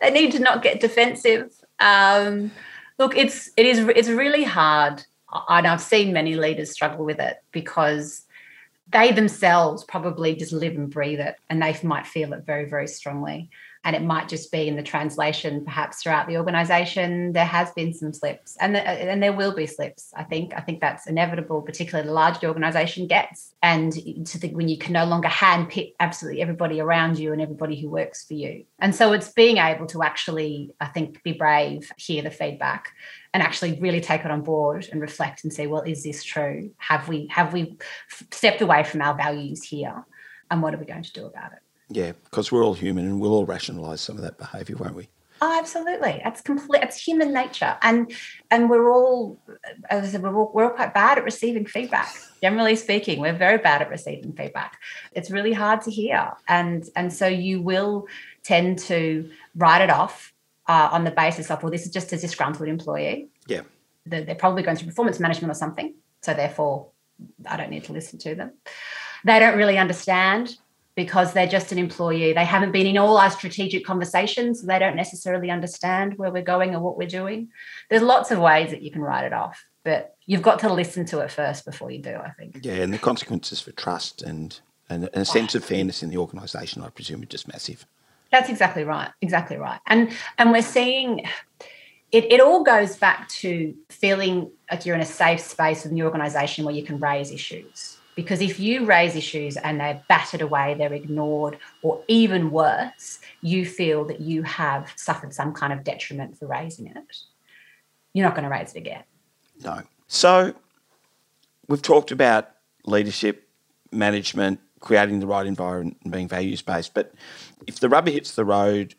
they 0.04 0.12
need 0.12 0.34
to 0.34 0.40
not 0.40 0.62
get 0.62 0.82
defensive. 0.82 1.52
Um, 1.80 2.52
look, 3.00 3.16
it's 3.16 3.50
it 3.58 3.66
is 3.66 3.80
it's 3.96 4.10
really 4.10 4.44
hard, 4.44 5.04
and 5.50 5.66
I've 5.66 5.82
seen 5.82 6.14
many 6.14 6.36
leaders 6.36 6.72
struggle 6.72 7.06
with 7.06 7.20
it 7.20 7.38
because 7.52 8.26
they 8.90 9.12
themselves 9.12 9.84
probably 9.86 10.36
just 10.36 10.52
live 10.52 10.76
and 10.76 10.90
breathe 10.90 11.22
it, 11.22 11.36
and 11.50 11.62
they 11.62 11.76
might 11.84 12.06
feel 12.06 12.34
it 12.34 12.46
very 12.46 12.70
very 12.70 12.88
strongly 12.88 13.50
and 13.84 13.96
it 13.96 14.02
might 14.02 14.30
just 14.30 14.52
be 14.52 14.68
in 14.68 14.76
the 14.76 14.84
translation 14.84 15.64
perhaps 15.64 16.02
throughout 16.02 16.28
the 16.28 16.38
organization 16.38 17.34
there 17.34 17.46
has 17.46 17.72
been 17.72 17.94
some 17.94 18.14
slips 18.14 18.58
and 18.60 18.76
the, 18.76 18.82
and 18.88 19.22
there 19.22 19.34
will 19.34 19.54
be 19.54 19.66
slips 19.66 20.14
i 20.16 20.24
think. 20.24 20.54
I 20.56 20.62
think 20.62 20.82
that's 20.82 21.08
inevitable 21.08 21.62
particularly 21.62 22.08
the 22.08 22.14
larger 22.14 22.40
the 22.42 22.48
organization 22.48 23.08
gets. 23.08 23.54
And 23.62 23.94
to 23.94 24.38
think 24.38 24.56
when 24.56 24.68
you 24.68 24.78
can 24.78 24.94
no 24.94 25.06
longer 25.06 25.30
handpick 25.30 25.94
absolutely 26.00 26.42
everybody 26.42 26.82
around 26.82 27.18
you 27.18 27.32
and 27.32 27.42
everybody 27.42 27.80
who 27.80 27.90
works 27.90 28.26
for 28.26 28.34
you. 28.34 28.66
And 28.80 28.94
so 28.94 29.14
it's 29.14 29.30
being 29.30 29.58
able 29.58 29.86
to 29.88 30.04
actually 30.04 30.74
i 30.80 30.88
think 30.88 31.24
be 31.24 31.34
brave 31.34 31.92
hear 31.98 32.22
the 32.22 32.32
feedback 32.32 32.90
and 33.34 33.42
actually 33.42 33.80
really 33.80 34.02
take 34.02 34.26
it 34.26 34.32
on 34.32 34.42
board 34.42 34.88
and 34.92 35.02
reflect 35.02 35.44
and 35.44 35.54
say 35.54 35.68
well 35.68 35.82
is 35.82 36.04
this 36.04 36.24
true? 36.24 36.72
Have 36.78 37.08
we 37.08 37.28
have 37.28 37.54
we 37.54 37.78
stepped 38.32 38.62
away 38.62 38.84
from 38.84 39.02
our 39.02 39.16
values 39.16 39.64
here? 39.64 40.06
And 40.52 40.62
what 40.62 40.74
are 40.76 40.78
we 40.78 40.86
going 40.86 41.04
to 41.04 41.14
do 41.14 41.26
about 41.26 41.54
it 41.54 41.63
yeah, 41.94 42.14
because 42.26 42.52
we're 42.52 42.64
all 42.64 42.74
human 42.74 43.06
and 43.06 43.20
we'll 43.20 43.34
all 43.34 43.46
rationalise 43.46 44.02
some 44.02 44.18
of 44.18 44.24
that 44.24 44.38
behaviour, 44.38 44.76
won't 44.78 44.96
we? 44.96 45.10
Oh, 45.42 45.60
absolutely. 45.60 46.22
That's 46.24 46.42
complete. 46.42 46.84
It's 46.84 46.96
human 46.96 47.34
nature, 47.34 47.78
and 47.82 48.14
and 48.50 48.70
we're 48.70 48.90
all, 48.90 49.42
as 49.90 50.08
I 50.08 50.12
said, 50.12 50.24
we're 50.24 50.34
all, 50.34 50.52
we're 50.54 50.66
all 50.66 50.70
quite 50.70 50.94
bad 50.94 51.18
at 51.18 51.26
receiving 51.26 51.66
feedback. 51.66 52.16
Generally 52.42 52.78
speaking, 52.78 53.20
we're 53.20 53.38
very 53.38 53.58
bad 53.58 53.82
at 53.82 53.90
receiving 53.90 54.32
feedback. 54.32 54.80
It's 55.12 55.30
really 55.30 55.52
hard 55.52 55.82
to 55.82 55.92
hear, 55.92 56.32
and 56.48 56.88
and 56.96 57.12
so 57.12 57.28
you 57.28 57.62
will 57.62 58.08
tend 58.44 58.80
to 58.80 59.30
write 59.56 59.82
it 59.82 59.90
off 59.90 60.34
uh, 60.68 60.90
on 60.92 61.04
the 61.04 61.12
basis 61.12 61.52
of, 61.52 61.62
well, 61.62 61.72
this 61.72 61.86
is 61.86 61.92
just 61.92 62.14
a 62.14 62.18
disgruntled 62.18 62.70
employee. 62.70 63.28
Yeah, 63.48 63.62
they're, 64.06 64.24
they're 64.24 64.36
probably 64.36 64.64
going 64.64 64.78
through 64.78 64.88
performance 64.88 65.20
management 65.20 65.52
or 65.52 65.56
something, 65.56 65.94
so 66.22 66.34
therefore, 66.34 66.88
I 67.46 67.58
don't 67.58 67.70
need 67.70 67.84
to 67.86 67.94
listen 67.94 68.18
to 68.20 68.36
them. 68.36 68.54
They 69.26 69.40
don't 69.40 69.58
really 69.58 69.78
understand 69.78 70.58
because 70.96 71.34
they're 71.34 71.48
just 71.48 71.72
an 71.72 71.78
employee. 71.78 72.34
They 72.34 72.46
haven't 72.46 72.72
been 72.72 72.86
in 72.86 72.98
all 72.98 73.18
our 73.18 73.32
strategic 73.32 73.86
conversations. 73.86 74.62
they 74.62 74.80
don't 74.80 74.96
necessarily 74.96 75.50
understand 75.50 76.18
where 76.18 76.32
we're 76.32 76.44
going 76.44 76.76
or 76.76 76.80
what 76.80 76.98
we're 76.98 77.08
doing. 77.08 77.50
There's 77.90 78.02
lots 78.02 78.32
of 78.32 78.40
ways 78.40 78.72
that 78.72 78.82
you 78.82 78.92
can 78.92 79.02
write 79.02 79.26
it 79.26 79.34
off, 79.34 79.64
but 79.84 80.16
you've 80.26 80.42
got 80.42 80.60
to 80.60 80.72
listen 80.72 81.06
to 81.08 81.20
it 81.20 81.32
first 81.32 81.66
before 81.66 81.90
you 81.90 82.00
do, 82.00 82.16
I 82.16 82.32
think. 82.32 82.60
Yeah, 82.62 82.76
and 82.76 82.94
the 82.94 83.00
consequences 83.00 83.60
for 83.60 83.72
trust 83.72 84.22
and, 84.22 84.60
and 84.90 85.10
a 85.14 85.26
sense 85.26 85.56
of 85.56 85.66
fairness 85.66 86.04
in 86.04 86.10
the 86.10 86.18
organisation, 86.18 86.84
I 86.84 86.90
presume, 86.90 87.24
are 87.24 87.26
just 87.26 87.48
massive. 87.48 87.86
That's 88.32 88.50
exactly 88.50 88.84
right. 88.84 89.12
Exactly 89.22 89.58
right. 89.58 89.80
And 89.86 90.12
and 90.40 90.52
we're 90.52 90.64
seeing 90.64 91.24
it, 92.12 92.32
it 92.32 92.42
all 92.42 92.64
goes 92.64 92.96
back 92.96 93.28
to 93.30 93.76
feeling 93.90 94.52
like 94.72 94.86
you're 94.86 94.96
in 94.96 95.02
a 95.02 95.06
safe 95.06 95.40
space 95.40 95.84
within 95.84 95.98
the 95.98 96.04
organisation 96.04 96.66
where 96.66 96.74
you 96.74 96.84
can 96.84 97.00
raise 97.00 97.32
issues 97.32 97.98
because 98.16 98.42
if 98.42 98.60
you 98.60 98.86
raise 98.86 99.16
issues 99.16 99.58
and 99.58 99.80
they're 99.80 100.04
battered 100.08 100.42
away, 100.42 100.76
they're 100.78 100.94
ignored, 100.94 101.58
or 101.82 102.04
even 102.08 102.52
worse, 102.52 103.20
you 103.42 103.66
feel 103.66 104.06
that 104.06 104.22
you 104.22 104.44
have 104.44 104.92
suffered 104.96 105.34
some 105.34 105.54
kind 105.54 105.74
of 105.74 105.84
detriment 105.84 106.38
for 106.38 106.48
raising 106.48 106.88
it, 106.88 107.18
you're 108.14 108.26
not 108.26 108.36
going 108.36 108.44
to 108.44 108.50
raise 108.50 108.74
it 108.74 108.78
again. 108.78 109.04
No. 109.64 109.82
So 110.08 110.54
we've 111.68 111.82
talked 111.82 112.12
about 112.12 112.50
leadership, 112.86 113.48
management, 113.92 114.60
creating 114.80 115.20
the 115.20 115.28
right 115.28 115.48
environment 115.48 115.98
and 116.04 116.12
being 116.12 116.28
values 116.28 116.62
based. 116.62 116.94
But 116.94 117.14
if 117.66 117.80
the 117.80 117.90
rubber 117.90 118.12
hits 118.12 118.36
the 118.36 118.46
road 118.46 118.96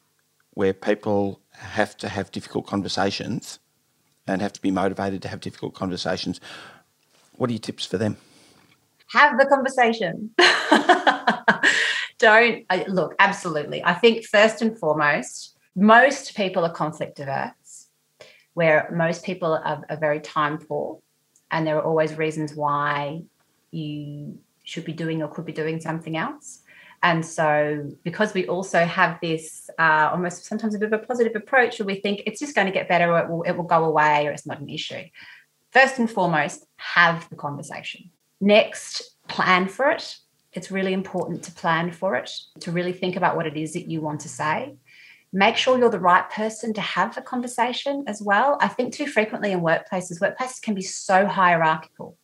where 0.54 0.72
people 0.72 1.40
have 1.52 1.96
to 1.98 2.08
have 2.08 2.32
difficult 2.32 2.66
conversations 2.66 3.58
and 4.26 4.40
have 4.40 4.52
to 4.54 4.62
be 4.62 4.70
motivated 4.70 5.22
to 5.22 5.28
have 5.28 5.40
difficult 5.40 5.74
conversations, 5.74 6.40
what 7.36 7.50
are 7.50 7.52
your 7.52 7.60
tips 7.60 7.84
for 7.84 7.98
them? 7.98 8.16
Have 9.08 9.38
the 9.38 9.46
conversation. 9.46 10.30
Don't 12.18 12.64
look, 12.88 13.14
absolutely. 13.18 13.84
I 13.84 13.94
think 13.94 14.24
first 14.24 14.62
and 14.62 14.78
foremost, 14.78 15.56
most 15.74 16.36
people 16.36 16.64
are 16.64 16.72
conflict 16.72 17.20
averse, 17.20 17.88
where 18.54 18.88
most 18.94 19.24
people 19.24 19.52
are, 19.52 19.84
are 19.88 19.96
very 19.96 20.20
time 20.20 20.58
poor, 20.58 21.00
and 21.50 21.66
there 21.66 21.76
are 21.76 21.82
always 21.82 22.14
reasons 22.14 22.54
why 22.54 23.22
you 23.70 24.38
should 24.62 24.84
be 24.84 24.92
doing 24.92 25.22
or 25.22 25.28
could 25.28 25.44
be 25.44 25.52
doing 25.52 25.80
something 25.80 26.16
else. 26.16 26.60
And 27.02 27.24
so, 27.26 27.92
because 28.02 28.32
we 28.32 28.46
also 28.46 28.82
have 28.84 29.18
this 29.20 29.68
uh, 29.78 30.08
almost 30.10 30.46
sometimes 30.46 30.74
a 30.74 30.78
bit 30.78 30.90
of 30.90 31.02
a 31.02 31.06
positive 31.06 31.36
approach 31.36 31.78
where 31.78 31.86
we 31.86 31.96
think 31.96 32.22
it's 32.24 32.40
just 32.40 32.54
going 32.54 32.66
to 32.66 32.72
get 32.72 32.88
better 32.88 33.12
or 33.12 33.18
it 33.18 33.28
will, 33.28 33.42
it 33.42 33.52
will 33.52 33.64
go 33.64 33.84
away 33.84 34.26
or 34.26 34.30
it's 34.30 34.46
not 34.46 34.60
an 34.60 34.70
issue. 34.70 35.02
First 35.70 35.98
and 35.98 36.10
foremost, 36.10 36.64
have 36.76 37.28
the 37.28 37.36
conversation. 37.36 38.10
Next, 38.44 39.16
plan 39.28 39.68
for 39.68 39.90
it. 39.90 40.16
It's 40.52 40.70
really 40.70 40.92
important 40.92 41.42
to 41.44 41.52
plan 41.52 41.90
for 41.90 42.14
it, 42.14 42.30
to 42.60 42.70
really 42.70 42.92
think 42.92 43.16
about 43.16 43.36
what 43.36 43.46
it 43.46 43.56
is 43.56 43.72
that 43.72 43.90
you 43.90 44.00
want 44.00 44.20
to 44.20 44.28
say. 44.28 44.76
Make 45.32 45.56
sure 45.56 45.78
you're 45.78 45.90
the 45.90 45.98
right 45.98 46.28
person 46.30 46.72
to 46.74 46.80
have 46.80 47.14
the 47.14 47.22
conversation 47.22 48.04
as 48.06 48.22
well. 48.22 48.56
I 48.60 48.68
think 48.68 48.94
too 48.94 49.06
frequently 49.06 49.50
in 49.50 49.60
workplaces, 49.60 50.20
workplaces 50.20 50.62
can 50.62 50.74
be 50.74 50.82
so 50.82 51.26
hierarchical 51.26 52.16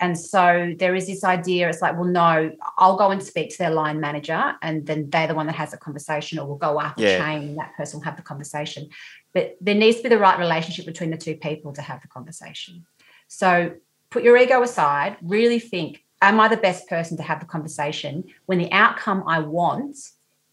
and 0.00 0.18
so 0.18 0.74
there 0.78 0.94
is 0.94 1.06
this 1.06 1.22
idea 1.24 1.68
it's 1.68 1.82
like, 1.82 1.94
well, 1.94 2.08
no, 2.08 2.50
I'll 2.78 2.96
go 2.96 3.10
and 3.10 3.22
speak 3.22 3.50
to 3.50 3.58
their 3.58 3.70
line 3.70 4.00
manager, 4.00 4.54
and 4.62 4.86
then 4.86 5.10
they're 5.10 5.26
the 5.26 5.34
one 5.34 5.46
that 5.46 5.56
has 5.56 5.72
the 5.72 5.76
conversation, 5.76 6.38
or 6.38 6.46
we'll 6.46 6.56
go 6.56 6.80
up 6.80 6.94
yeah. 6.96 7.12
the 7.12 7.24
chain 7.24 7.48
and 7.50 7.58
that 7.58 7.76
person 7.76 7.98
will 7.98 8.04
have 8.04 8.16
the 8.16 8.22
conversation. 8.22 8.88
But 9.34 9.56
there 9.60 9.74
needs 9.74 9.98
to 9.98 10.04
be 10.04 10.08
the 10.08 10.18
right 10.18 10.38
relationship 10.38 10.86
between 10.86 11.10
the 11.10 11.18
two 11.18 11.36
people 11.36 11.74
to 11.74 11.82
have 11.82 12.00
the 12.00 12.08
conversation. 12.08 12.86
So 13.28 13.74
put 14.10 14.22
your 14.22 14.36
ego 14.36 14.62
aside, 14.62 15.16
really 15.22 15.58
think, 15.58 16.04
am 16.20 16.40
I 16.40 16.48
the 16.48 16.56
best 16.56 16.88
person 16.88 17.16
to 17.16 17.22
have 17.22 17.40
the 17.40 17.46
conversation 17.46 18.24
when 18.46 18.58
the 18.58 18.70
outcome 18.72 19.24
I 19.26 19.38
want 19.38 19.96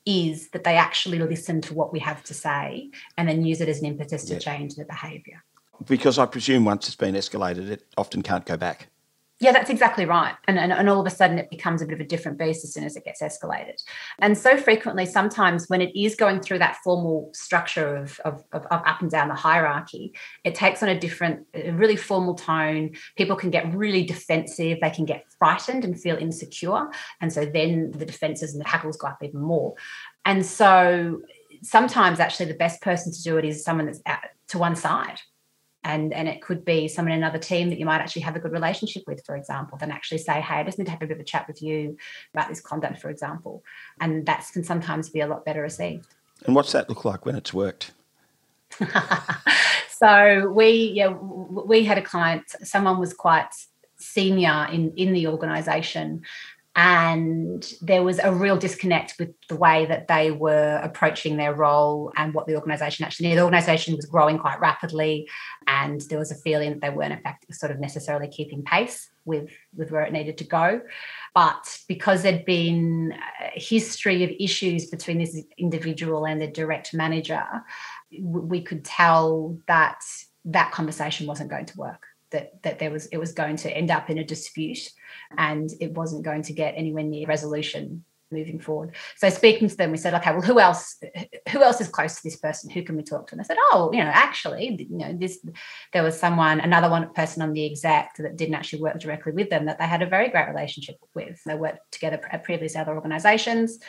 is 0.06 0.50
that 0.52 0.64
they 0.64 0.78
actually 0.78 1.20
listen 1.20 1.60
to 1.62 1.74
what 1.74 1.92
we 1.92 2.00
have 2.00 2.24
to 2.24 2.34
say 2.34 2.90
and 3.18 3.28
then 3.28 3.44
use 3.44 3.60
it 3.60 3.68
as 3.68 3.80
an 3.80 3.86
impetus 3.86 4.24
to 4.26 4.40
change 4.40 4.76
their 4.76 4.86
behavior? 4.86 5.44
Because 5.86 6.18
I 6.18 6.26
presume 6.26 6.66
once 6.66 6.88
it's 6.88 6.96
been 6.96 7.14
escalated, 7.14 7.70
it 7.70 7.84
often 7.98 8.22
can't 8.24 8.46
go 8.46 8.58
back. 8.58 8.88
Yeah, 9.40 9.52
that's 9.52 9.70
exactly 9.70 10.06
right. 10.06 10.34
And, 10.48 10.58
and, 10.58 10.74
and 10.74 10.90
all 10.90 11.00
of 11.00 11.06
a 11.06 11.16
sudden 11.16 11.38
it 11.38 11.52
becomes 11.52 11.84
a 11.84 11.86
bit 11.86 11.94
of 11.94 12.00
a 12.00 12.08
different 12.08 12.40
beast 12.40 12.64
as 12.64 12.74
soon 12.74 12.84
as 12.86 12.96
it 12.96 13.06
gets 13.06 13.22
escalated. 13.22 13.80
And 14.18 14.36
so 14.36 14.58
frequently, 14.58 15.06
sometimes 15.06 15.70
when 15.70 15.80
it 15.80 15.96
is 15.96 16.16
going 16.16 16.42
through 16.42 16.58
that 16.60 16.78
formal 16.84 17.30
structure 17.34 17.98
of, 17.98 18.20
of, 18.22 18.44
of, 18.52 18.66
of 18.66 18.82
up 18.84 19.02
and 19.02 19.12
down 19.12 19.28
the 19.28 19.36
hierarchy, 19.36 20.14
it 20.44 20.56
takes 20.56 20.82
on 20.82 20.90
a 20.90 21.00
different, 21.00 21.46
a 21.54 21.70
really 21.72 21.96
formal 21.96 22.34
tone. 22.34 22.96
People 23.16 23.36
can 23.36 23.52
get 23.52 23.72
really 23.76 24.04
defensive, 24.04 24.80
they 24.82 24.90
can 24.90 25.06
get 25.06 25.26
frightened 25.38 25.86
and 25.86 26.00
feel 26.02 26.18
insecure. 26.18 26.88
And 27.22 27.32
so 27.32 27.46
then 27.46 27.92
the 27.92 28.06
defenses 28.06 28.56
and 28.56 28.66
the 28.66 28.68
hackles 28.68 28.98
go 28.98 29.08
up 29.08 29.22
even 29.22 29.42
more. 29.42 29.76
And 30.26 30.44
so 30.44 31.22
sometimes 31.62 32.20
actually 32.20 32.48
the 32.48 32.58
best 32.58 32.82
person 32.82 33.14
to 33.14 33.22
do 33.22 33.38
it 33.38 33.46
is 33.46 33.64
someone 33.64 33.86
that's 33.86 34.02
to 34.48 34.58
one 34.58 34.76
side 34.76 35.20
and 35.88 36.14
and 36.14 36.28
it 36.28 36.42
could 36.42 36.64
be 36.64 36.88
someone 36.88 37.14
in 37.14 37.18
another 37.18 37.40
team 37.40 37.70
that 37.70 37.80
you 37.80 37.86
might 37.86 38.02
actually 38.02 38.22
have 38.22 38.36
a 38.36 38.40
good 38.40 38.52
relationship 38.52 39.04
with 39.08 39.26
for 39.26 39.36
example 39.36 39.78
then 39.78 39.92
actually 39.92 40.18
say 40.18 40.42
hey 40.42 40.56
i 40.56 40.64
just 40.64 40.78
need 40.78 40.86
to 40.86 40.92
have 40.92 41.02
a 41.02 41.08
bit 41.08 41.16
of 41.16 41.22
a 41.22 41.24
chat 41.24 41.48
with 41.48 41.62
you 41.62 41.98
about 42.34 42.50
this 42.50 42.62
conduct 42.62 43.00
for 43.00 43.10
example. 43.10 43.64
And 44.00 44.26
that 44.26 44.46
can 44.54 44.64
sometimes 44.64 45.10
be 45.10 45.22
a 45.22 45.28
lot 45.28 45.46
better 45.46 45.62
received. 45.62 46.08
And 46.46 46.56
what's 46.56 46.72
that 46.74 46.90
look 46.90 47.06
like 47.06 47.26
when 47.26 47.36
it's 47.36 47.54
worked? 47.54 47.92
So 50.00 50.52
we 50.52 50.92
yeah 50.94 51.08
we 51.08 51.84
had 51.84 51.98
a 51.98 52.04
client 52.04 52.44
someone 52.64 53.00
was 53.00 53.16
quite 53.16 53.50
senior 53.98 54.68
in 54.72 54.94
in 54.96 55.12
the 55.12 55.26
organization 55.26 56.22
and 56.78 57.74
there 57.82 58.04
was 58.04 58.20
a 58.20 58.32
real 58.32 58.56
disconnect 58.56 59.16
with 59.18 59.34
the 59.50 59.56
way 59.56 59.88
that 59.88 60.08
they 60.08 60.30
were 60.30 60.80
approaching 60.84 61.36
their 61.36 61.52
role 61.52 62.14
and 62.16 62.36
what 62.36 62.46
the 62.46 62.54
organization 62.54 63.04
actually 63.04 63.26
needed. 63.26 63.40
The 63.40 63.46
organization 63.46 63.96
was 63.96 64.06
growing 64.06 64.38
quite 64.38 64.60
rapidly, 64.60 65.28
and 65.66 66.00
there 66.02 66.20
was 66.20 66.32
a 66.32 66.36
feeling 66.36 66.70
that 66.70 66.82
they 66.82 66.92
weren't, 66.92 67.14
in 67.14 67.22
fact, 67.22 67.52
sort 67.56 67.72
of 67.72 67.80
necessarily 67.80 68.28
keeping 68.28 68.62
pace 68.62 69.10
with, 69.26 69.50
with 69.76 69.90
where 69.90 70.04
it 70.04 70.14
needed 70.14 70.38
to 70.38 70.44
go. 70.44 70.82
But 71.34 71.80
because 71.88 72.22
there'd 72.22 72.46
been 72.46 73.12
a 73.56 73.60
history 73.60 74.24
of 74.24 74.30
issues 74.40 74.86
between 74.86 75.18
this 75.18 75.36
individual 75.58 76.28
and 76.28 76.40
the 76.40 76.48
direct 76.48 76.94
manager, 76.94 77.44
we 78.22 78.62
could 78.62 78.86
tell 78.86 79.58
that 79.68 80.00
that 80.46 80.72
conversation 80.72 81.26
wasn't 81.26 81.50
going 81.50 81.66
to 81.66 81.78
work 81.78 82.07
that 82.32 82.62
that 82.64 82.80
there 82.80 82.92
was 82.92 83.08
it 83.08 83.18
was 83.18 83.34
going 83.34 83.56
to 83.58 83.72
end 83.72 83.92
up 83.92 84.10
in 84.10 84.18
a 84.18 84.24
dispute 84.24 84.90
and 85.38 85.70
it 85.80 85.94
wasn't 85.94 86.24
going 86.24 86.42
to 86.44 86.54
get 86.54 86.74
anywhere 86.76 87.04
near 87.04 87.28
resolution 87.28 88.04
moving 88.32 88.60
forward. 88.60 88.94
So 89.16 89.30
speaking 89.30 89.70
to 89.70 89.78
them, 89.78 89.92
we 89.92 89.98
said, 89.98 90.14
okay, 90.16 90.32
well, 90.32 90.42
who 90.42 90.60
else? 90.60 90.98
Who 91.52 91.64
else 91.64 91.80
is 91.80 91.88
close 91.88 92.16
to 92.16 92.24
this 92.24 92.36
person? 92.36 92.70
Who 92.70 92.84
can 92.84 92.96
we 92.98 93.04
talk 93.04 93.28
to? 93.28 93.34
And 93.34 93.40
they 93.40 93.48
said, 93.48 93.58
oh, 93.72 93.90
you 93.94 94.04
know, 94.04 94.12
actually, 94.14 94.88
you 94.90 94.98
know, 94.98 95.14
this 95.14 95.40
there 95.94 96.04
was 96.04 96.20
someone, 96.20 96.60
another 96.60 96.90
one 96.90 97.14
person 97.14 97.42
on 97.42 97.54
the 97.54 97.66
exact 97.66 98.18
that 98.18 98.36
didn't 98.36 98.56
actually 98.56 98.82
work 98.82 99.00
directly 99.00 99.32
with 99.32 99.50
them 99.50 99.66
that 99.66 99.80
they 99.80 99.86
had 99.86 100.02
a 100.02 100.08
very 100.08 100.30
great 100.30 100.50
relationship 100.50 100.98
with. 101.14 101.42
They 101.46 101.56
worked 101.56 101.92
together 101.92 102.20
at 102.32 102.44
previous 102.44 102.76
other 102.76 102.96
organisations, 102.96 103.80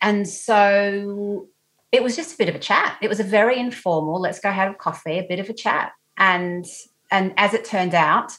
and 0.00 0.28
so 0.28 1.48
it 1.90 2.02
was 2.02 2.16
just 2.16 2.34
a 2.34 2.38
bit 2.38 2.48
of 2.48 2.54
a 2.54 2.58
chat. 2.58 2.98
It 3.02 3.08
was 3.08 3.20
a 3.20 3.24
very 3.24 3.58
informal. 3.58 4.20
Let's 4.20 4.40
go 4.40 4.50
have 4.50 4.72
a 4.72 4.74
coffee, 4.74 5.18
a 5.18 5.26
bit 5.26 5.40
of 5.40 5.48
a 5.48 5.54
chat, 5.54 5.92
and 6.16 6.64
and 7.12 7.32
as 7.36 7.54
it 7.54 7.64
turned 7.64 7.94
out, 7.94 8.36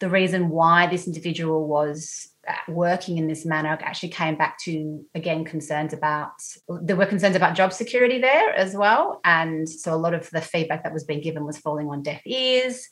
the 0.00 0.10
reason 0.10 0.50
why 0.50 0.86
this 0.86 1.06
individual 1.06 1.66
was 1.66 2.28
uh, 2.46 2.54
working 2.68 3.16
in 3.16 3.28
this 3.28 3.46
manner 3.46 3.78
actually 3.80 4.10
came 4.10 4.36
back 4.36 4.58
to 4.58 5.04
again 5.14 5.44
concerns 5.44 5.92
about 5.92 6.32
there 6.68 6.96
were 6.96 7.06
concerns 7.06 7.34
about 7.34 7.56
job 7.56 7.72
security 7.72 8.18
there 8.20 8.54
as 8.54 8.74
well. 8.74 9.20
And 9.24 9.68
so 9.68 9.94
a 9.94 9.96
lot 9.96 10.12
of 10.12 10.28
the 10.30 10.40
feedback 10.40 10.84
that 10.84 10.92
was 10.92 11.04
being 11.04 11.22
given 11.22 11.46
was 11.46 11.58
falling 11.58 11.88
on 11.88 12.02
deaf 12.02 12.20
ears. 12.26 12.88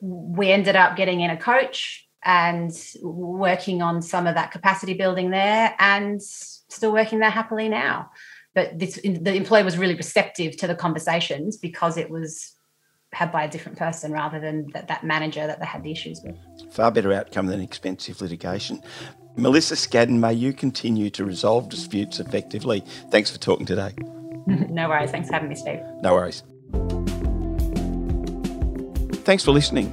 We 0.00 0.52
ended 0.52 0.76
up 0.76 0.96
getting 0.96 1.20
in 1.20 1.30
a 1.30 1.36
coach 1.36 2.06
and 2.24 2.72
working 3.02 3.82
on 3.82 4.00
some 4.00 4.26
of 4.26 4.34
that 4.34 4.50
capacity 4.50 4.94
building 4.94 5.30
there 5.30 5.74
and 5.78 6.22
still 6.22 6.92
working 6.92 7.18
there 7.18 7.30
happily 7.30 7.68
now. 7.68 8.10
But 8.54 8.78
this, 8.78 8.94
the 9.02 9.34
employer 9.34 9.64
was 9.64 9.76
really 9.76 9.96
receptive 9.96 10.56
to 10.58 10.66
the 10.66 10.74
conversations 10.74 11.56
because 11.56 11.96
it 11.96 12.08
was 12.08 12.53
had 13.14 13.32
by 13.32 13.44
a 13.44 13.50
different 13.50 13.78
person 13.78 14.12
rather 14.12 14.40
than 14.40 14.66
that, 14.74 14.88
that 14.88 15.04
manager 15.04 15.46
that 15.46 15.60
they 15.60 15.66
had 15.66 15.82
the 15.82 15.92
issues 15.92 16.20
with. 16.22 16.36
Far 16.72 16.90
better 16.90 17.12
outcome 17.12 17.46
than 17.46 17.60
expensive 17.60 18.20
litigation. 18.20 18.82
Melissa 19.36 19.74
Scadden, 19.74 20.18
may 20.18 20.32
you 20.32 20.52
continue 20.52 21.10
to 21.10 21.24
resolve 21.24 21.68
disputes 21.68 22.20
effectively. 22.20 22.84
Thanks 23.10 23.30
for 23.30 23.38
talking 23.38 23.66
today. 23.66 23.92
no 24.46 24.88
worries. 24.88 25.10
Thanks 25.10 25.28
for 25.28 25.34
having 25.34 25.48
me, 25.48 25.54
Steve. 25.54 25.80
No 26.02 26.14
worries. 26.14 26.42
Thanks 29.24 29.44
for 29.44 29.52
listening. 29.52 29.92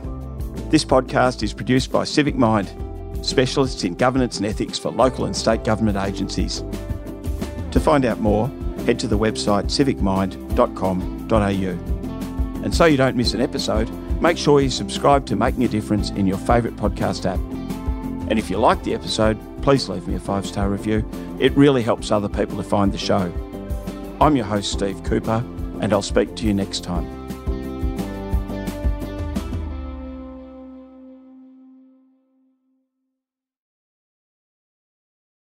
This 0.70 0.84
podcast 0.84 1.44
is 1.44 1.54
produced 1.54 1.92
by 1.92 2.04
Civic 2.04 2.36
Mind, 2.36 2.74
specialists 3.26 3.84
in 3.84 3.96
governance 3.96 4.38
and 4.38 4.46
ethics 4.46 4.78
for 4.78 4.92
local 4.92 5.26
and 5.26 5.36
state 5.36 5.64
government 5.64 5.98
agencies. 5.98 6.64
To 7.72 7.80
find 7.80 8.06
out 8.06 8.20
more, 8.20 8.48
head 8.86 9.00
to 9.00 9.08
the 9.08 9.18
website 9.18 9.66
civicmind.com.au. 9.66 12.01
And 12.64 12.74
so 12.74 12.86
you 12.86 12.98
don't 12.98 13.16
miss 13.16 13.34
an 13.34 13.42
episode, 13.42 13.90
make 14.22 14.38
sure 14.38 14.62
you 14.62 14.70
subscribe 14.70 15.26
to 15.28 15.36
Making 15.36 15.64
a 15.64 15.68
Difference 15.68 16.12
in 16.12 16.28
your 16.28 16.38
favourite 16.38 16.78
podcast 16.78 17.26
app. 17.26 17.40
And 18.30 18.40
if 18.40 18.50
you 18.50 18.58
like 18.58 18.84
the 18.84 18.94
episode, 18.94 19.38
please 19.62 19.90
leave 19.90 20.08
me 20.08 20.16
a 20.16 20.20
five 20.20 20.46
star 20.46 20.70
review. 20.70 21.06
It 21.40 21.52
really 21.54 21.82
helps 21.82 22.12
other 22.12 22.30
people 22.30 22.58
to 22.58 22.64
find 22.64 22.92
the 22.92 22.98
show. 22.98 23.32
I'm 24.22 24.36
your 24.36 24.46
host, 24.46 24.72
Steve 24.72 25.04
Cooper, 25.04 25.44
and 25.82 25.92
I'll 25.92 26.02
speak 26.02 26.36
to 26.38 26.46
you 26.46 26.54
next 26.54 26.84
time. 26.84 27.21